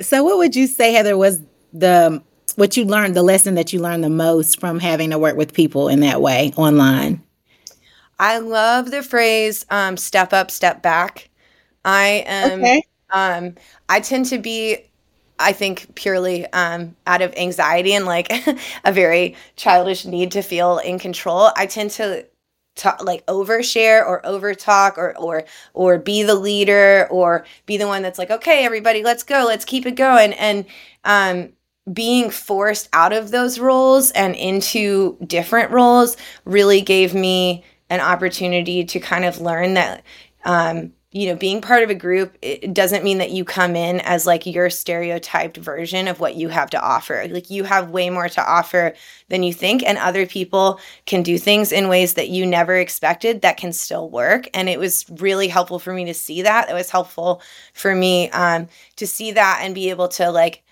So 0.00 0.22
what 0.22 0.38
would 0.38 0.54
you 0.54 0.68
say, 0.68 0.92
Heather, 0.92 1.16
was 1.16 1.40
the 1.72 2.22
what 2.54 2.76
you 2.76 2.84
learned, 2.84 3.16
the 3.16 3.22
lesson 3.22 3.56
that 3.56 3.72
you 3.72 3.80
learned 3.80 4.04
the 4.04 4.10
most 4.10 4.60
from 4.60 4.78
having 4.78 5.10
to 5.10 5.18
work 5.18 5.36
with 5.36 5.52
people 5.52 5.88
in 5.88 6.00
that 6.00 6.22
way 6.22 6.52
online? 6.56 7.25
I 8.18 8.38
love 8.38 8.90
the 8.90 9.02
phrase 9.02 9.64
um, 9.70 9.96
step 9.96 10.32
up, 10.32 10.50
step 10.50 10.82
back. 10.82 11.28
I 11.84 12.24
am 12.26 12.60
okay. 12.62 12.82
Um, 13.10 13.54
I 13.88 14.00
tend 14.00 14.26
to 14.26 14.38
be, 14.38 14.78
I 15.38 15.52
think, 15.52 15.94
purely 15.94 16.46
um, 16.52 16.96
out 17.06 17.22
of 17.22 17.34
anxiety 17.36 17.92
and 17.94 18.06
like 18.06 18.30
a 18.84 18.92
very 18.92 19.36
childish 19.56 20.04
need 20.06 20.32
to 20.32 20.42
feel 20.42 20.78
in 20.78 20.98
control. 20.98 21.50
I 21.56 21.66
tend 21.66 21.90
to 21.92 22.26
talk 22.74 23.02
like 23.04 23.24
overshare 23.26 24.00
or 24.06 24.24
over 24.26 24.54
talk 24.54 24.98
or 24.98 25.16
or 25.18 25.44
or 25.74 25.98
be 25.98 26.22
the 26.22 26.34
leader 26.34 27.08
or 27.10 27.44
be 27.66 27.76
the 27.76 27.86
one 27.86 28.02
that's 28.02 28.18
like 28.18 28.30
okay 28.30 28.64
everybody 28.66 29.02
let's 29.02 29.22
go 29.22 29.44
let's 29.46 29.64
keep 29.64 29.86
it 29.86 29.96
going 29.96 30.34
and 30.34 30.66
um 31.04 31.50
being 31.92 32.30
forced 32.30 32.88
out 32.92 33.12
of 33.12 33.30
those 33.30 33.58
roles 33.58 34.10
and 34.12 34.34
into 34.34 35.16
different 35.26 35.70
roles 35.70 36.16
really 36.44 36.80
gave 36.80 37.14
me 37.14 37.64
an 37.90 38.00
opportunity 38.00 38.84
to 38.84 39.00
kind 39.00 39.24
of 39.24 39.40
learn 39.40 39.74
that 39.74 40.02
um, 40.44 40.92
you 41.16 41.28
know, 41.28 41.36
being 41.36 41.62
part 41.62 41.82
of 41.82 41.88
a 41.88 41.94
group 41.94 42.36
it 42.42 42.74
doesn't 42.74 43.02
mean 43.02 43.16
that 43.18 43.30
you 43.30 43.42
come 43.42 43.74
in 43.74 44.00
as 44.00 44.26
like 44.26 44.44
your 44.44 44.68
stereotyped 44.68 45.56
version 45.56 46.08
of 46.08 46.20
what 46.20 46.34
you 46.34 46.50
have 46.50 46.68
to 46.70 46.80
offer. 46.80 47.26
Like 47.30 47.48
you 47.48 47.64
have 47.64 47.90
way 47.90 48.10
more 48.10 48.28
to 48.28 48.46
offer 48.46 48.92
than 49.30 49.42
you 49.42 49.54
think, 49.54 49.82
and 49.82 49.96
other 49.96 50.26
people 50.26 50.78
can 51.06 51.22
do 51.22 51.38
things 51.38 51.72
in 51.72 51.88
ways 51.88 52.14
that 52.14 52.28
you 52.28 52.44
never 52.44 52.76
expected 52.76 53.40
that 53.40 53.56
can 53.56 53.72
still 53.72 54.10
work. 54.10 54.46
And 54.52 54.68
it 54.68 54.78
was 54.78 55.06
really 55.08 55.48
helpful 55.48 55.78
for 55.78 55.94
me 55.94 56.04
to 56.04 56.14
see 56.14 56.42
that. 56.42 56.68
It 56.68 56.74
was 56.74 56.90
helpful 56.90 57.40
for 57.72 57.94
me 57.94 58.28
um, 58.30 58.68
to 58.96 59.06
see 59.06 59.32
that 59.32 59.60
and 59.62 59.74
be 59.74 59.88
able 59.88 60.08
to 60.08 60.30
like 60.30 60.64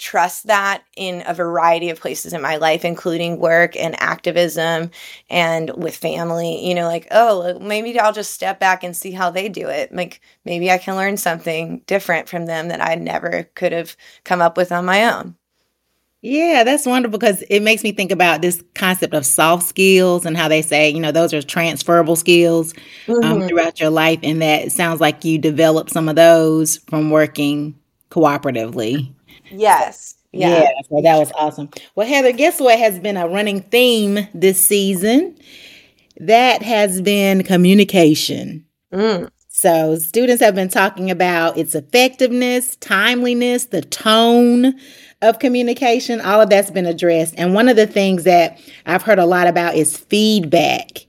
trust 0.00 0.46
that 0.46 0.82
in 0.96 1.22
a 1.26 1.34
variety 1.34 1.90
of 1.90 2.00
places 2.00 2.32
in 2.32 2.40
my 2.40 2.56
life, 2.56 2.84
including 2.84 3.38
work 3.38 3.76
and 3.76 4.00
activism 4.02 4.90
and 5.28 5.70
with 5.76 5.94
family. 5.94 6.66
You 6.66 6.74
know, 6.74 6.88
like, 6.88 7.06
oh, 7.10 7.58
maybe 7.60 7.98
I'll 8.00 8.12
just 8.12 8.32
step 8.32 8.58
back 8.58 8.82
and 8.82 8.96
see 8.96 9.12
how 9.12 9.30
they 9.30 9.48
do 9.48 9.68
it. 9.68 9.94
Like, 9.94 10.20
maybe 10.44 10.70
I 10.70 10.78
can 10.78 10.96
learn 10.96 11.18
something 11.18 11.82
different 11.86 12.28
from 12.28 12.46
them 12.46 12.68
that 12.68 12.80
I 12.80 12.94
never 12.94 13.44
could 13.54 13.72
have 13.72 13.96
come 14.24 14.40
up 14.40 14.56
with 14.56 14.72
on 14.72 14.86
my 14.86 15.04
own. 15.04 15.36
Yeah, 16.22 16.64
that's 16.64 16.84
wonderful 16.84 17.18
because 17.18 17.42
it 17.48 17.60
makes 17.60 17.82
me 17.82 17.92
think 17.92 18.10
about 18.10 18.42
this 18.42 18.62
concept 18.74 19.14
of 19.14 19.24
soft 19.24 19.62
skills 19.62 20.26
and 20.26 20.36
how 20.36 20.48
they 20.48 20.60
say, 20.60 20.90
you 20.90 21.00
know, 21.00 21.12
those 21.12 21.32
are 21.32 21.40
transferable 21.40 22.16
skills 22.16 22.74
um, 23.08 23.14
mm-hmm. 23.14 23.32
um, 23.42 23.48
throughout 23.48 23.80
your 23.80 23.88
life. 23.88 24.20
And 24.22 24.42
that 24.42 24.70
sounds 24.72 25.00
like 25.00 25.24
you 25.24 25.38
develop 25.38 25.88
some 25.88 26.10
of 26.10 26.16
those 26.16 26.78
from 26.88 27.10
working 27.10 27.74
cooperatively. 28.10 29.14
Yes. 29.50 30.16
Yeah. 30.32 30.60
yeah. 30.60 30.68
So 30.88 31.02
that 31.02 31.18
was 31.18 31.32
awesome. 31.32 31.70
Well, 31.94 32.06
Heather, 32.06 32.32
guess 32.32 32.60
what 32.60 32.78
has 32.78 32.98
been 32.98 33.16
a 33.16 33.28
running 33.28 33.62
theme 33.62 34.28
this 34.32 34.64
season? 34.64 35.36
That 36.18 36.62
has 36.62 37.00
been 37.00 37.42
communication. 37.42 38.64
Mm. 38.92 39.30
So, 39.60 39.96
students 39.96 40.42
have 40.42 40.54
been 40.54 40.70
talking 40.70 41.10
about 41.10 41.58
its 41.58 41.74
effectiveness, 41.74 42.76
timeliness, 42.76 43.66
the 43.66 43.82
tone 43.82 44.74
of 45.20 45.38
communication. 45.38 46.20
All 46.22 46.40
of 46.40 46.48
that's 46.48 46.70
been 46.70 46.86
addressed. 46.86 47.34
And 47.36 47.52
one 47.52 47.68
of 47.68 47.76
the 47.76 47.86
things 47.86 48.24
that 48.24 48.58
I've 48.86 49.02
heard 49.02 49.18
a 49.18 49.26
lot 49.26 49.46
about 49.46 49.74
is 49.74 49.98
feedback. 49.98 51.06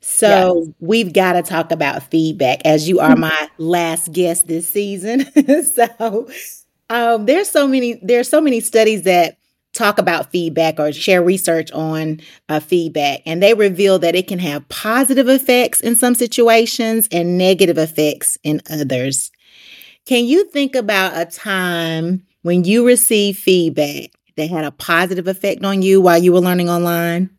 So, 0.00 0.64
yes. 0.66 0.74
we've 0.78 1.12
got 1.14 1.34
to 1.34 1.42
talk 1.42 1.72
about 1.72 2.02
feedback 2.02 2.60
as 2.66 2.86
you 2.86 3.00
are 3.00 3.16
my 3.16 3.48
last 3.56 4.12
guest 4.12 4.46
this 4.46 4.68
season. 4.68 5.24
so, 5.64 6.28
um, 6.90 7.26
there's 7.26 7.50
so 7.50 7.66
many 7.66 7.98
there's 8.02 8.28
so 8.28 8.40
many 8.40 8.60
studies 8.60 9.02
that 9.02 9.38
talk 9.72 9.98
about 9.98 10.30
feedback 10.30 10.80
or 10.80 10.90
share 10.92 11.22
research 11.22 11.70
on 11.72 12.20
uh, 12.48 12.60
feedback, 12.60 13.20
and 13.26 13.42
they 13.42 13.54
reveal 13.54 13.98
that 13.98 14.14
it 14.14 14.26
can 14.26 14.38
have 14.38 14.68
positive 14.68 15.28
effects 15.28 15.80
in 15.80 15.94
some 15.96 16.14
situations 16.14 17.08
and 17.12 17.36
negative 17.36 17.78
effects 17.78 18.38
in 18.42 18.60
others. 18.70 19.30
Can 20.06 20.24
you 20.24 20.44
think 20.50 20.74
about 20.74 21.16
a 21.16 21.24
time 21.24 22.24
when 22.42 22.64
you 22.64 22.86
received 22.86 23.38
feedback 23.38 24.10
that 24.36 24.50
had 24.50 24.64
a 24.64 24.70
positive 24.70 25.26
effect 25.26 25.64
on 25.64 25.82
you 25.82 26.00
while 26.00 26.18
you 26.18 26.32
were 26.32 26.40
learning 26.40 26.70
online? 26.70 27.30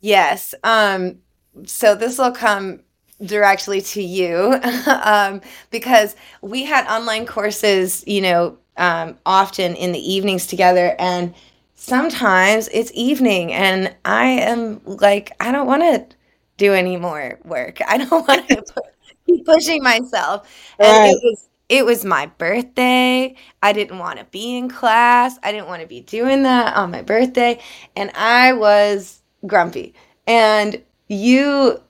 Yes. 0.00 0.54
Um, 0.64 1.18
so 1.66 1.94
this 1.94 2.18
will 2.18 2.32
come 2.32 2.80
directly 3.24 3.80
to 3.80 4.02
you 4.02 4.58
um, 5.04 5.40
because 5.70 6.16
we 6.42 6.64
had 6.64 6.86
online 6.86 7.26
courses, 7.26 8.04
you 8.06 8.20
know, 8.20 8.58
um, 8.76 9.18
often 9.26 9.74
in 9.74 9.92
the 9.92 10.12
evenings 10.12 10.46
together. 10.46 10.94
And 10.98 11.34
sometimes 11.74 12.68
it's 12.72 12.90
evening 12.94 13.52
and 13.52 13.94
I 14.04 14.24
am 14.26 14.80
like, 14.84 15.32
I 15.40 15.52
don't 15.52 15.66
want 15.66 15.82
to 15.82 16.16
do 16.56 16.72
any 16.74 16.96
more 16.96 17.38
work. 17.44 17.78
I 17.88 17.98
don't 17.98 18.26
want 18.26 18.48
to 18.48 18.62
keep 19.26 19.44
pushing 19.46 19.82
myself. 19.82 20.48
And 20.78 20.98
it 21.04 21.18
was 21.22 21.48
it 21.68 21.84
was 21.86 22.04
my 22.04 22.26
birthday. 22.26 23.36
I 23.62 23.72
didn't 23.72 23.98
want 23.98 24.18
to 24.18 24.24
be 24.26 24.56
in 24.56 24.68
class. 24.68 25.38
I 25.44 25.52
didn't 25.52 25.68
want 25.68 25.82
to 25.82 25.86
be 25.88 26.00
doing 26.00 26.42
that 26.42 26.76
on 26.76 26.90
my 26.90 27.02
birthday. 27.02 27.60
And 27.94 28.10
I 28.16 28.52
was 28.54 29.22
grumpy. 29.46 29.94
And 30.26 30.82
you 31.08 31.80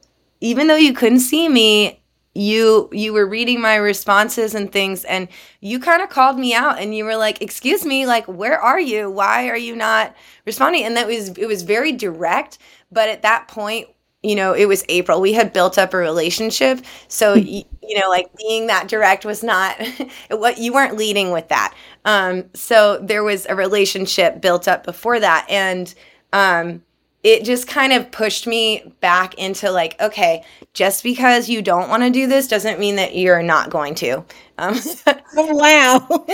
even 0.41 0.67
though 0.67 0.77
you 0.77 0.93
couldn't 0.93 1.21
see 1.21 1.49
me, 1.49 2.01
you 2.35 2.89
you 2.93 3.13
were 3.13 3.27
reading 3.27 3.61
my 3.61 3.75
responses 3.75 4.55
and 4.55 4.71
things 4.71 5.05
and 5.05 5.27
you 5.61 5.81
kind 5.81 6.01
of 6.01 6.09
called 6.09 6.39
me 6.39 6.55
out 6.55 6.79
and 6.79 6.97
you 6.97 7.05
were 7.05 7.17
like 7.17 7.43
excuse 7.43 7.85
me 7.85 8.07
like 8.07 8.25
where 8.29 8.57
are 8.61 8.79
you 8.79 9.11
why 9.11 9.49
are 9.49 9.57
you 9.57 9.75
not 9.75 10.15
responding 10.47 10.85
and 10.85 10.97
that 10.97 11.09
was 11.09 11.31
it 11.31 11.47
was 11.47 11.65
very 11.65 11.91
direct 11.91 12.59
but 12.93 13.09
at 13.09 13.23
that 13.23 13.49
point 13.49 13.89
you 14.23 14.35
know, 14.35 14.53
it 14.53 14.67
was 14.67 14.85
April. 14.89 15.21
We 15.21 15.33
had 15.33 15.53
built 15.53 15.79
up 15.79 15.95
a 15.95 15.97
relationship. 15.97 16.81
So, 17.09 17.35
you, 17.35 17.65
you 17.83 17.99
know, 17.99 18.09
like 18.09 18.29
being 18.37 18.67
that 18.67 18.89
direct 18.89 19.25
was 19.25 19.43
not 19.43 19.81
what 20.31 20.59
you 20.59 20.73
weren't 20.73 20.97
leading 20.97 21.31
with 21.31 21.49
that. 21.49 21.75
Um, 22.05 22.45
so 22.55 22.99
there 22.99 23.25
was 23.25 23.47
a 23.47 23.55
relationship 23.55 24.41
built 24.41 24.69
up 24.69 24.85
before 24.85 25.21
that. 25.21 25.47
And 25.49 25.95
um, 26.33 26.83
it 27.23 27.45
just 27.45 27.67
kind 27.69 27.93
of 27.93 28.11
pushed 28.11 28.47
me 28.47 28.95
back 29.01 29.35
into 29.35 29.71
like, 29.71 30.01
okay, 30.01 30.45
just 30.73 31.03
because 31.03 31.49
you 31.49 31.63
don't 31.63 31.89
want 31.89 32.03
to 32.03 32.11
do 32.11 32.27
this 32.27 32.49
doesn't 32.49 32.81
mean 32.81 32.97
that 32.97 33.17
you're 33.17 33.43
not 33.43 33.71
going 33.71 33.95
to. 33.97 34.25
Um, 34.59 34.79
oh, 35.37 35.55
wow. 35.55 36.07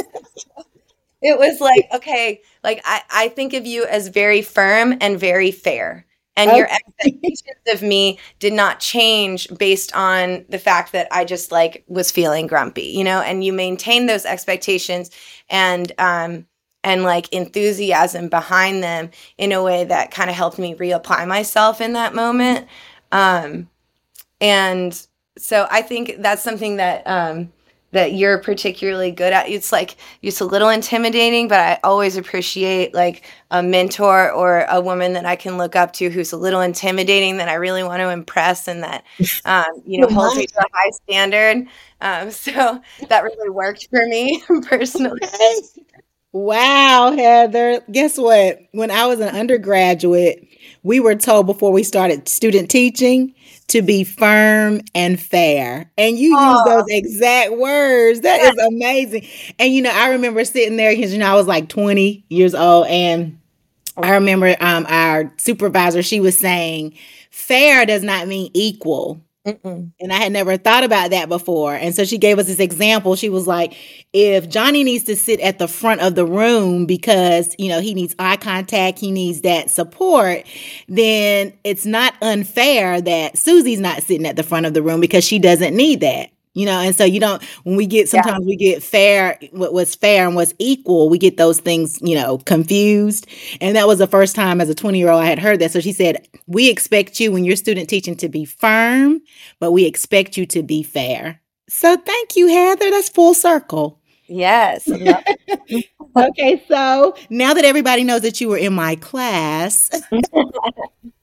it 1.22 1.38
was 1.38 1.60
like, 1.60 1.88
okay, 1.94 2.42
like 2.62 2.82
I, 2.84 3.02
I 3.10 3.28
think 3.28 3.54
of 3.54 3.66
you 3.66 3.84
as 3.86 4.08
very 4.08 4.42
firm 4.42 4.96
and 5.00 5.18
very 5.18 5.50
fair 5.50 6.06
and 6.36 6.50
okay. 6.50 6.58
your 6.58 6.68
expectations 6.70 7.58
of 7.72 7.82
me 7.82 8.18
did 8.38 8.52
not 8.52 8.78
change 8.78 9.48
based 9.58 9.94
on 9.96 10.44
the 10.48 10.58
fact 10.58 10.92
that 10.92 11.08
I 11.10 11.24
just 11.24 11.50
like 11.50 11.84
was 11.88 12.10
feeling 12.10 12.46
grumpy, 12.46 12.88
you 12.88 13.04
know, 13.04 13.20
and 13.20 13.42
you 13.42 13.52
maintain 13.52 14.06
those 14.06 14.26
expectations 14.26 15.10
and 15.48 15.90
um 15.98 16.46
and 16.86 17.02
like 17.02 17.30
enthusiasm 17.32 18.28
behind 18.28 18.80
them 18.80 19.10
in 19.38 19.50
a 19.50 19.60
way 19.60 19.82
that 19.82 20.12
kind 20.12 20.30
of 20.30 20.36
helped 20.36 20.56
me 20.56 20.76
reapply 20.76 21.26
myself 21.26 21.80
in 21.80 21.94
that 21.94 22.14
moment. 22.14 22.66
Um 23.10 23.68
and 24.40 25.06
so 25.36 25.66
I 25.68 25.82
think 25.82 26.14
that's 26.20 26.42
something 26.42 26.76
that 26.76 27.02
um 27.06 27.52
that 27.90 28.12
you're 28.12 28.38
particularly 28.38 29.10
good 29.10 29.32
at. 29.32 29.48
It's 29.48 29.72
like 29.72 29.96
it's 30.22 30.40
a 30.40 30.44
little 30.44 30.68
intimidating, 30.68 31.48
but 31.48 31.58
I 31.58 31.80
always 31.82 32.16
appreciate 32.16 32.94
like 32.94 33.24
a 33.50 33.64
mentor 33.64 34.30
or 34.30 34.64
a 34.68 34.80
woman 34.80 35.14
that 35.14 35.26
I 35.26 35.34
can 35.34 35.58
look 35.58 35.74
up 35.74 35.92
to 35.94 36.08
who's 36.08 36.32
a 36.32 36.36
little 36.36 36.60
intimidating 36.60 37.38
that 37.38 37.48
I 37.48 37.54
really 37.54 37.82
want 37.82 38.00
to 38.00 38.10
impress 38.10 38.68
and 38.68 38.84
that 38.84 39.04
um, 39.44 39.82
you 39.84 40.00
know 40.00 40.06
holds 40.06 40.36
me 40.36 40.46
to 40.46 40.58
a 40.60 40.66
high 40.72 40.90
standard. 40.90 41.66
Um, 42.00 42.30
so 42.30 42.80
that 43.08 43.24
really 43.24 43.50
worked 43.50 43.88
for 43.90 44.06
me 44.06 44.40
personally. 44.68 45.18
Wow, 46.36 47.12
Heather. 47.16 47.80
Guess 47.90 48.18
what? 48.18 48.60
When 48.72 48.90
I 48.90 49.06
was 49.06 49.20
an 49.20 49.34
undergraduate, 49.34 50.46
we 50.82 51.00
were 51.00 51.14
told 51.14 51.46
before 51.46 51.72
we 51.72 51.82
started 51.82 52.28
student 52.28 52.70
teaching 52.70 53.34
to 53.68 53.80
be 53.80 54.04
firm 54.04 54.82
and 54.94 55.18
fair. 55.18 55.90
And 55.96 56.18
you 56.18 56.38
use 56.38 56.62
those 56.66 56.84
exact 56.88 57.52
words. 57.56 58.20
That 58.20 58.42
is 58.42 58.66
amazing. 58.66 59.26
And 59.58 59.72
you 59.72 59.80
know, 59.80 59.90
I 59.94 60.10
remember 60.10 60.44
sitting 60.44 60.76
there 60.76 60.94
because 60.94 61.10
you 61.14 61.18
know 61.18 61.32
I 61.32 61.34
was 61.36 61.46
like 61.46 61.70
20 61.70 62.26
years 62.28 62.54
old 62.54 62.86
and 62.88 63.38
I 63.96 64.10
remember 64.10 64.54
um, 64.60 64.86
our 64.88 65.32
supervisor, 65.38 66.02
she 66.02 66.20
was 66.20 66.36
saying, 66.36 66.94
fair 67.30 67.86
does 67.86 68.02
not 68.02 68.28
mean 68.28 68.50
equal. 68.54 69.22
Mm-mm. 69.46 69.92
And 70.00 70.12
I 70.12 70.16
had 70.16 70.32
never 70.32 70.56
thought 70.56 70.82
about 70.82 71.10
that 71.10 71.28
before. 71.28 71.74
And 71.74 71.94
so 71.94 72.04
she 72.04 72.18
gave 72.18 72.38
us 72.38 72.46
this 72.46 72.58
example. 72.58 73.14
She 73.14 73.28
was 73.28 73.46
like, 73.46 73.74
if 74.12 74.48
Johnny 74.48 74.82
needs 74.82 75.04
to 75.04 75.16
sit 75.16 75.38
at 75.40 75.58
the 75.60 75.68
front 75.68 76.00
of 76.00 76.16
the 76.16 76.26
room 76.26 76.84
because, 76.84 77.54
you 77.58 77.68
know, 77.68 77.80
he 77.80 77.94
needs 77.94 78.14
eye 78.18 78.38
contact, 78.38 78.98
he 78.98 79.12
needs 79.12 79.42
that 79.42 79.70
support, 79.70 80.44
then 80.88 81.52
it's 81.62 81.86
not 81.86 82.14
unfair 82.22 83.00
that 83.00 83.38
Susie's 83.38 83.80
not 83.80 84.02
sitting 84.02 84.26
at 84.26 84.34
the 84.36 84.42
front 84.42 84.66
of 84.66 84.74
the 84.74 84.82
room 84.82 85.00
because 85.00 85.24
she 85.24 85.38
doesn't 85.38 85.76
need 85.76 86.00
that 86.00 86.30
you 86.56 86.66
know 86.66 86.80
and 86.80 86.96
so 86.96 87.04
you 87.04 87.20
don't 87.20 87.42
when 87.64 87.76
we 87.76 87.86
get 87.86 88.08
sometimes 88.08 88.40
yeah. 88.40 88.46
we 88.46 88.56
get 88.56 88.82
fair 88.82 89.38
what 89.52 89.72
was 89.72 89.94
fair 89.94 90.26
and 90.26 90.34
what's 90.34 90.54
equal 90.58 91.08
we 91.08 91.18
get 91.18 91.36
those 91.36 91.60
things 91.60 91.98
you 92.02 92.14
know 92.14 92.38
confused. 92.38 93.26
And 93.60 93.76
that 93.76 93.86
was 93.86 93.98
the 93.98 94.06
first 94.06 94.34
time 94.34 94.60
as 94.60 94.68
a 94.68 94.74
20 94.74 94.98
year 94.98 95.10
old 95.10 95.22
i 95.22 95.26
had 95.26 95.38
heard 95.38 95.60
that. 95.60 95.70
So 95.70 95.80
she 95.80 95.92
said 95.92 96.26
we 96.46 96.70
expect 96.70 97.20
you 97.20 97.30
when 97.30 97.44
you're 97.44 97.56
student 97.56 97.88
teaching 97.88 98.16
to 98.16 98.28
be 98.28 98.44
firm 98.44 99.20
but 99.60 99.72
we 99.72 99.84
expect 99.84 100.36
you 100.36 100.46
to 100.46 100.62
be 100.62 100.82
fair. 100.82 101.40
So 101.68 101.96
thank 101.96 102.36
you 102.36 102.48
heather. 102.48 102.90
That's 102.90 103.08
full 103.08 103.34
circle. 103.34 104.00
Yes. 104.28 104.88
okay, 106.16 106.64
so 106.68 107.14
now 107.30 107.54
that 107.54 107.64
everybody 107.64 108.04
knows 108.04 108.22
that 108.22 108.40
you 108.40 108.48
were 108.48 108.56
in 108.56 108.72
my 108.72 108.96
class, 108.96 109.90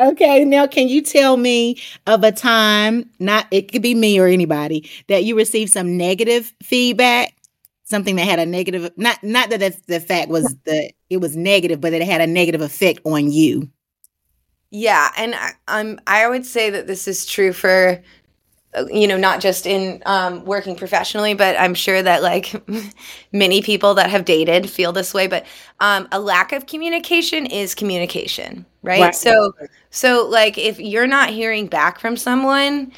Okay, 0.00 0.46
now 0.46 0.66
can 0.66 0.88
you 0.88 1.02
tell 1.02 1.36
me 1.36 1.78
of 2.06 2.24
a 2.24 2.32
time, 2.32 3.10
not 3.18 3.46
it 3.50 3.70
could 3.70 3.82
be 3.82 3.94
me 3.94 4.18
or 4.18 4.26
anybody, 4.26 4.88
that 5.08 5.24
you 5.24 5.36
received 5.36 5.70
some 5.70 5.98
negative 5.98 6.54
feedback? 6.62 7.34
Something 7.84 8.16
that 8.16 8.24
had 8.24 8.38
a 8.38 8.46
negative 8.46 8.90
not 8.96 9.22
not 9.22 9.50
that 9.50 9.60
the, 9.60 9.76
the 9.88 10.00
fact 10.00 10.30
was 10.30 10.54
that 10.64 10.92
it 11.10 11.18
was 11.18 11.36
negative, 11.36 11.80
but 11.80 11.90
that 11.90 12.00
it 12.00 12.08
had 12.08 12.22
a 12.22 12.26
negative 12.26 12.62
effect 12.62 13.00
on 13.04 13.30
you. 13.30 13.68
Yeah, 14.70 15.10
and 15.18 15.34
I, 15.34 15.50
I'm 15.68 16.00
I 16.06 16.28
would 16.28 16.46
say 16.46 16.70
that 16.70 16.86
this 16.86 17.06
is 17.06 17.26
true 17.26 17.52
for 17.52 18.00
you 18.92 19.08
know 19.08 19.16
not 19.16 19.40
just 19.40 19.66
in 19.66 20.02
um, 20.06 20.44
working 20.44 20.76
professionally 20.76 21.34
but 21.34 21.58
i'm 21.58 21.74
sure 21.74 22.02
that 22.02 22.22
like 22.22 22.54
many 23.32 23.60
people 23.62 23.94
that 23.94 24.08
have 24.08 24.24
dated 24.24 24.70
feel 24.70 24.92
this 24.92 25.12
way 25.12 25.26
but 25.26 25.44
um, 25.80 26.06
a 26.12 26.20
lack 26.20 26.52
of 26.52 26.66
communication 26.66 27.46
is 27.46 27.74
communication 27.74 28.64
right? 28.82 29.00
right. 29.00 29.14
So 29.14 29.52
so 29.90 30.26
like 30.28 30.56
if 30.56 30.78
you're 30.78 31.06
not 31.06 31.30
hearing 31.30 31.66
back 31.66 31.98
from 31.98 32.16
someone 32.16 32.92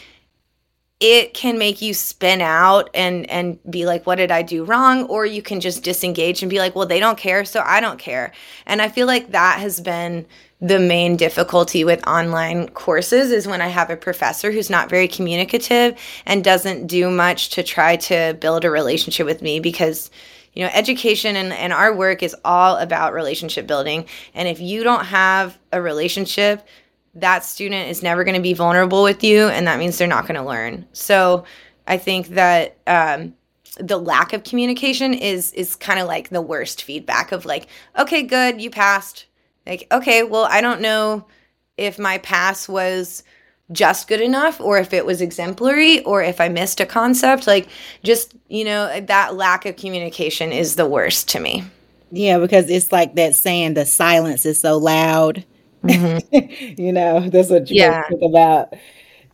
it 1.00 1.34
can 1.34 1.58
make 1.58 1.82
you 1.82 1.94
spin 1.94 2.40
out 2.40 2.88
and 2.94 3.28
and 3.28 3.58
be 3.68 3.86
like 3.86 4.06
what 4.06 4.16
did 4.16 4.30
i 4.30 4.42
do 4.42 4.64
wrong? 4.64 5.04
Or 5.06 5.26
you 5.26 5.42
can 5.42 5.60
just 5.60 5.82
disengage 5.82 6.42
and 6.42 6.50
be 6.50 6.58
like 6.58 6.76
well 6.76 6.86
they 6.86 7.00
don't 7.00 7.18
care 7.18 7.44
so 7.44 7.62
i 7.66 7.80
don't 7.80 7.98
care. 7.98 8.32
And 8.66 8.80
i 8.80 8.88
feel 8.88 9.06
like 9.06 9.32
that 9.32 9.58
has 9.58 9.80
been 9.80 10.26
the 10.62 10.78
main 10.78 11.16
difficulty 11.16 11.82
with 11.82 12.06
online 12.06 12.68
courses 12.68 13.32
is 13.32 13.48
when 13.48 13.60
I 13.60 13.66
have 13.66 13.90
a 13.90 13.96
professor 13.96 14.52
who's 14.52 14.70
not 14.70 14.88
very 14.88 15.08
communicative 15.08 15.98
and 16.24 16.44
doesn't 16.44 16.86
do 16.86 17.10
much 17.10 17.50
to 17.50 17.64
try 17.64 17.96
to 17.96 18.38
build 18.40 18.64
a 18.64 18.70
relationship 18.70 19.26
with 19.26 19.42
me 19.42 19.58
because 19.58 20.08
you 20.54 20.62
know 20.62 20.70
education 20.72 21.34
and, 21.34 21.52
and 21.52 21.72
our 21.72 21.92
work 21.92 22.22
is 22.22 22.36
all 22.44 22.76
about 22.76 23.12
relationship 23.12 23.66
building. 23.66 24.06
And 24.34 24.46
if 24.46 24.60
you 24.60 24.84
don't 24.84 25.04
have 25.06 25.58
a 25.72 25.82
relationship 25.82 26.64
that 27.14 27.44
student 27.44 27.90
is 27.90 28.02
never 28.02 28.22
going 28.22 28.36
to 28.36 28.40
be 28.40 28.54
vulnerable 28.54 29.02
with 29.02 29.24
you 29.24 29.48
and 29.48 29.66
that 29.66 29.80
means 29.80 29.98
they're 29.98 30.06
not 30.06 30.28
going 30.28 30.40
to 30.40 30.46
learn. 30.46 30.86
So 30.92 31.44
i 31.88 31.98
think 31.98 32.28
that 32.28 32.76
um, 32.86 33.34
the 33.80 33.98
lack 33.98 34.32
of 34.32 34.44
communication 34.44 35.12
is 35.12 35.52
is 35.54 35.74
kind 35.74 35.98
of 35.98 36.06
like 36.06 36.28
the 36.28 36.40
worst 36.40 36.84
feedback 36.84 37.32
of 37.32 37.44
like 37.44 37.66
okay 37.98 38.22
good 38.22 38.60
you 38.60 38.70
passed 38.70 39.26
like, 39.66 39.86
okay, 39.92 40.22
well, 40.22 40.46
I 40.50 40.60
don't 40.60 40.80
know 40.80 41.26
if 41.76 41.98
my 41.98 42.18
pass 42.18 42.68
was 42.68 43.22
just 43.70 44.08
good 44.08 44.20
enough 44.20 44.60
or 44.60 44.78
if 44.78 44.92
it 44.92 45.06
was 45.06 45.20
exemplary 45.20 46.02
or 46.04 46.22
if 46.22 46.40
I 46.40 46.48
missed 46.48 46.80
a 46.80 46.86
concept. 46.86 47.46
Like, 47.46 47.68
just, 48.02 48.34
you 48.48 48.64
know, 48.64 49.00
that 49.00 49.34
lack 49.34 49.64
of 49.66 49.76
communication 49.76 50.52
is 50.52 50.76
the 50.76 50.86
worst 50.86 51.28
to 51.30 51.40
me. 51.40 51.64
Yeah, 52.10 52.38
because 52.38 52.68
it's 52.68 52.92
like 52.92 53.14
that 53.14 53.34
saying 53.34 53.74
the 53.74 53.86
silence 53.86 54.44
is 54.44 54.60
so 54.60 54.76
loud. 54.76 55.44
Mm-hmm. 55.82 56.80
you 56.80 56.92
know, 56.92 57.28
that's 57.28 57.48
what 57.48 57.70
you 57.70 57.76
yeah. 57.82 58.06
think 58.08 58.22
about. 58.22 58.74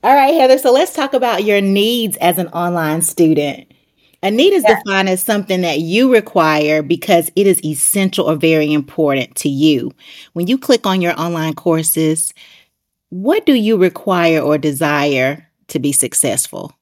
All 0.04 0.14
right, 0.14 0.34
Heather. 0.34 0.58
So 0.58 0.72
let's 0.72 0.94
talk 0.94 1.12
about 1.12 1.42
your 1.42 1.60
needs 1.60 2.16
as 2.18 2.38
an 2.38 2.46
online 2.48 3.02
student. 3.02 3.72
A 4.22 4.31
need 4.31 4.52
is 4.52 4.64
yeah. 4.68 4.81
defined 4.81 5.09
as 5.09 5.22
something 5.22 5.61
that 5.61 5.78
you 5.78 6.12
require 6.12 6.83
because 6.83 7.31
it 7.37 7.46
is 7.46 7.64
essential 7.64 8.26
or 8.28 8.35
very 8.35 8.72
important 8.72 9.37
to 9.37 9.48
you. 9.48 9.92
When 10.33 10.48
you 10.48 10.59
click 10.59 10.87
on 10.87 11.00
your 11.00 11.18
online 11.18 11.54
courses, 11.54 12.35
what 13.11 13.46
do 13.46 13.54
you 13.54 13.76
require 13.76 14.40
or 14.40 14.59
desire 14.59 15.48
to 15.68 15.78
be 15.78 15.92
successful? 15.92 16.72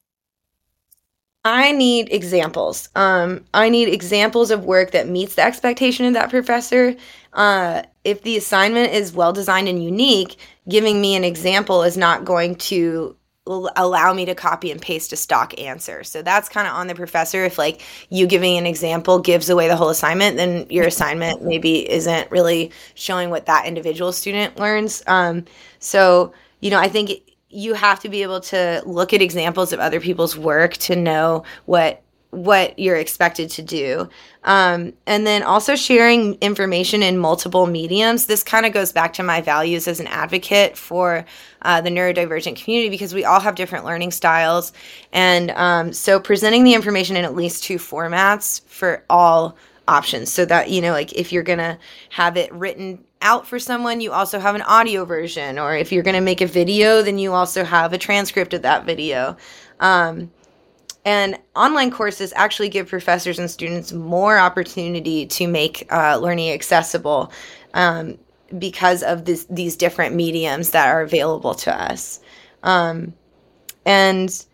I 1.44 1.70
need 1.70 2.12
examples. 2.12 2.88
Um, 2.96 3.44
I 3.54 3.68
need 3.68 3.88
examples 3.88 4.50
of 4.50 4.64
work 4.64 4.90
that 4.90 5.08
meets 5.08 5.36
the 5.36 5.44
expectation 5.44 6.04
of 6.06 6.14
that 6.14 6.30
professor. 6.30 6.96
Uh, 7.34 7.82
if 8.02 8.22
the 8.22 8.36
assignment 8.36 8.92
is 8.92 9.12
well 9.12 9.32
designed 9.32 9.68
and 9.68 9.84
unique, 9.84 10.36
giving 10.68 11.00
me 11.00 11.14
an 11.14 11.22
example 11.22 11.84
is 11.84 11.96
not 11.96 12.24
going 12.24 12.56
to 12.56 13.14
allow 13.46 14.12
me 14.12 14.24
to 14.24 14.34
copy 14.34 14.70
and 14.70 14.80
paste 14.80 15.12
a 15.12 15.16
stock 15.16 15.58
answer. 15.58 16.02
So 16.04 16.22
that's 16.22 16.48
kind 16.48 16.66
of 16.66 16.74
on 16.74 16.86
the 16.86 16.94
professor. 16.94 17.44
If 17.44 17.58
like 17.58 17.82
you 18.10 18.26
giving 18.26 18.56
an 18.56 18.66
example 18.66 19.18
gives 19.18 19.48
away 19.48 19.68
the 19.68 19.76
whole 19.76 19.88
assignment, 19.88 20.36
then 20.36 20.66
your 20.68 20.86
assignment 20.86 21.42
maybe 21.42 21.88
isn't 21.90 22.30
really 22.30 22.72
showing 22.94 23.30
what 23.30 23.46
that 23.46 23.66
individual 23.66 24.12
student 24.12 24.58
learns. 24.58 25.02
Um, 25.06 25.44
so 25.78 26.32
you 26.60 26.70
know, 26.70 26.78
I 26.78 26.88
think 26.88 27.10
you 27.48 27.74
have 27.74 28.00
to 28.00 28.08
be 28.08 28.22
able 28.22 28.40
to 28.40 28.82
look 28.84 29.12
at 29.12 29.22
examples 29.22 29.72
of 29.72 29.80
other 29.80 30.00
people's 30.00 30.36
work 30.36 30.74
to 30.74 30.96
know 30.96 31.44
what 31.66 32.02
what 32.36 32.78
you're 32.78 32.96
expected 32.96 33.48
to 33.50 33.62
do. 33.62 34.08
Um, 34.44 34.92
and 35.06 35.26
then 35.26 35.42
also 35.42 35.74
sharing 35.74 36.34
information 36.34 37.02
in 37.02 37.18
multiple 37.18 37.66
mediums. 37.66 38.26
This 38.26 38.42
kind 38.42 38.66
of 38.66 38.72
goes 38.72 38.92
back 38.92 39.14
to 39.14 39.22
my 39.22 39.40
values 39.40 39.88
as 39.88 39.98
an 40.00 40.06
advocate 40.06 40.76
for 40.76 41.24
uh, 41.62 41.80
the 41.80 41.90
neurodivergent 41.90 42.62
community 42.62 42.90
because 42.90 43.14
we 43.14 43.24
all 43.24 43.40
have 43.40 43.54
different 43.54 43.84
learning 43.84 44.10
styles. 44.10 44.72
And 45.12 45.50
um, 45.52 45.92
so 45.92 46.20
presenting 46.20 46.62
the 46.62 46.74
information 46.74 47.16
in 47.16 47.24
at 47.24 47.34
least 47.34 47.64
two 47.64 47.78
formats 47.78 48.60
for 48.66 49.02
all 49.08 49.56
options 49.88 50.32
so 50.32 50.44
that 50.44 50.68
you 50.68 50.80
know 50.80 50.90
like 50.90 51.12
if 51.12 51.32
you're 51.32 51.44
gonna 51.44 51.78
have 52.10 52.36
it 52.36 52.52
written 52.52 52.98
out 53.22 53.46
for 53.46 53.56
someone 53.56 54.00
you 54.00 54.10
also 54.10 54.40
have 54.40 54.56
an 54.56 54.62
audio 54.62 55.04
version 55.04 55.60
or 55.60 55.76
if 55.76 55.92
you're 55.92 56.02
gonna 56.02 56.20
make 56.20 56.40
a 56.40 56.46
video 56.46 57.02
then 57.02 57.18
you 57.18 57.32
also 57.32 57.62
have 57.62 57.92
a 57.92 57.98
transcript 57.98 58.52
of 58.52 58.62
that 58.62 58.84
video 58.84 59.36
um, 59.78 60.28
and 61.06 61.38
online 61.54 61.92
courses 61.92 62.32
actually 62.34 62.68
give 62.68 62.88
professors 62.88 63.38
and 63.38 63.48
students 63.48 63.92
more 63.92 64.38
opportunity 64.38 65.24
to 65.24 65.46
make 65.46 65.86
uh, 65.92 66.18
learning 66.18 66.50
accessible 66.50 67.32
um, 67.74 68.18
because 68.58 69.04
of 69.04 69.24
this, 69.24 69.46
these 69.48 69.76
different 69.76 70.16
mediums 70.16 70.70
that 70.70 70.88
are 70.88 71.02
available 71.02 71.54
to 71.54 71.72
us. 71.72 72.18
Um, 72.64 73.14
and 73.84 74.44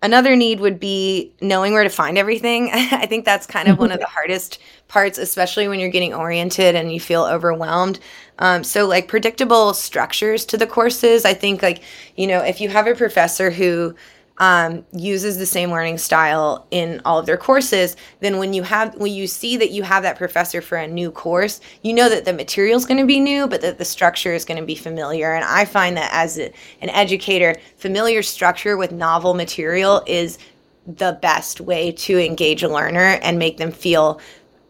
another 0.00 0.36
need 0.36 0.60
would 0.60 0.78
be 0.78 1.32
knowing 1.40 1.72
where 1.72 1.82
to 1.82 1.90
find 1.90 2.16
everything. 2.16 2.70
I 2.72 3.06
think 3.06 3.24
that's 3.24 3.44
kind 3.44 3.66
of 3.66 3.80
one 3.80 3.90
of 3.90 3.98
the 3.98 4.06
hardest 4.08 4.60
parts, 4.86 5.18
especially 5.18 5.66
when 5.66 5.80
you're 5.80 5.88
getting 5.88 6.14
oriented 6.14 6.76
and 6.76 6.92
you 6.92 7.00
feel 7.00 7.24
overwhelmed. 7.24 7.98
Um, 8.38 8.62
so, 8.62 8.86
like 8.86 9.08
predictable 9.08 9.74
structures 9.74 10.44
to 10.46 10.56
the 10.56 10.68
courses. 10.68 11.24
I 11.24 11.34
think, 11.34 11.62
like, 11.62 11.82
you 12.14 12.28
know, 12.28 12.44
if 12.44 12.60
you 12.60 12.68
have 12.68 12.86
a 12.86 12.94
professor 12.94 13.50
who 13.50 13.96
um, 14.38 14.84
uses 14.92 15.38
the 15.38 15.46
same 15.46 15.70
learning 15.70 15.98
style 15.98 16.66
in 16.70 17.00
all 17.04 17.18
of 17.18 17.26
their 17.26 17.36
courses, 17.36 17.96
then 18.20 18.38
when 18.38 18.52
you 18.52 18.62
have 18.62 18.94
when 18.96 19.12
you 19.12 19.26
see 19.26 19.56
that 19.56 19.70
you 19.70 19.82
have 19.82 20.02
that 20.02 20.16
professor 20.16 20.60
for 20.60 20.76
a 20.76 20.86
new 20.86 21.10
course, 21.10 21.60
you 21.82 21.94
know 21.94 22.08
that 22.08 22.24
the 22.24 22.32
material 22.32 22.76
is 22.76 22.84
going 22.84 23.00
to 23.00 23.06
be 23.06 23.20
new, 23.20 23.46
but 23.46 23.62
that 23.62 23.78
the 23.78 23.84
structure 23.84 24.34
is 24.34 24.44
going 24.44 24.60
to 24.60 24.66
be 24.66 24.74
familiar. 24.74 25.34
And 25.34 25.44
I 25.44 25.64
find 25.64 25.96
that 25.96 26.10
as 26.12 26.38
a, 26.38 26.52
an 26.82 26.90
educator, 26.90 27.56
familiar 27.76 28.22
structure 28.22 28.76
with 28.76 28.92
novel 28.92 29.34
material 29.34 30.02
is 30.06 30.38
the 30.86 31.18
best 31.22 31.60
way 31.60 31.90
to 31.90 32.24
engage 32.24 32.62
a 32.62 32.68
learner 32.68 33.18
and 33.22 33.38
make 33.38 33.56
them 33.56 33.72
feel 33.72 34.20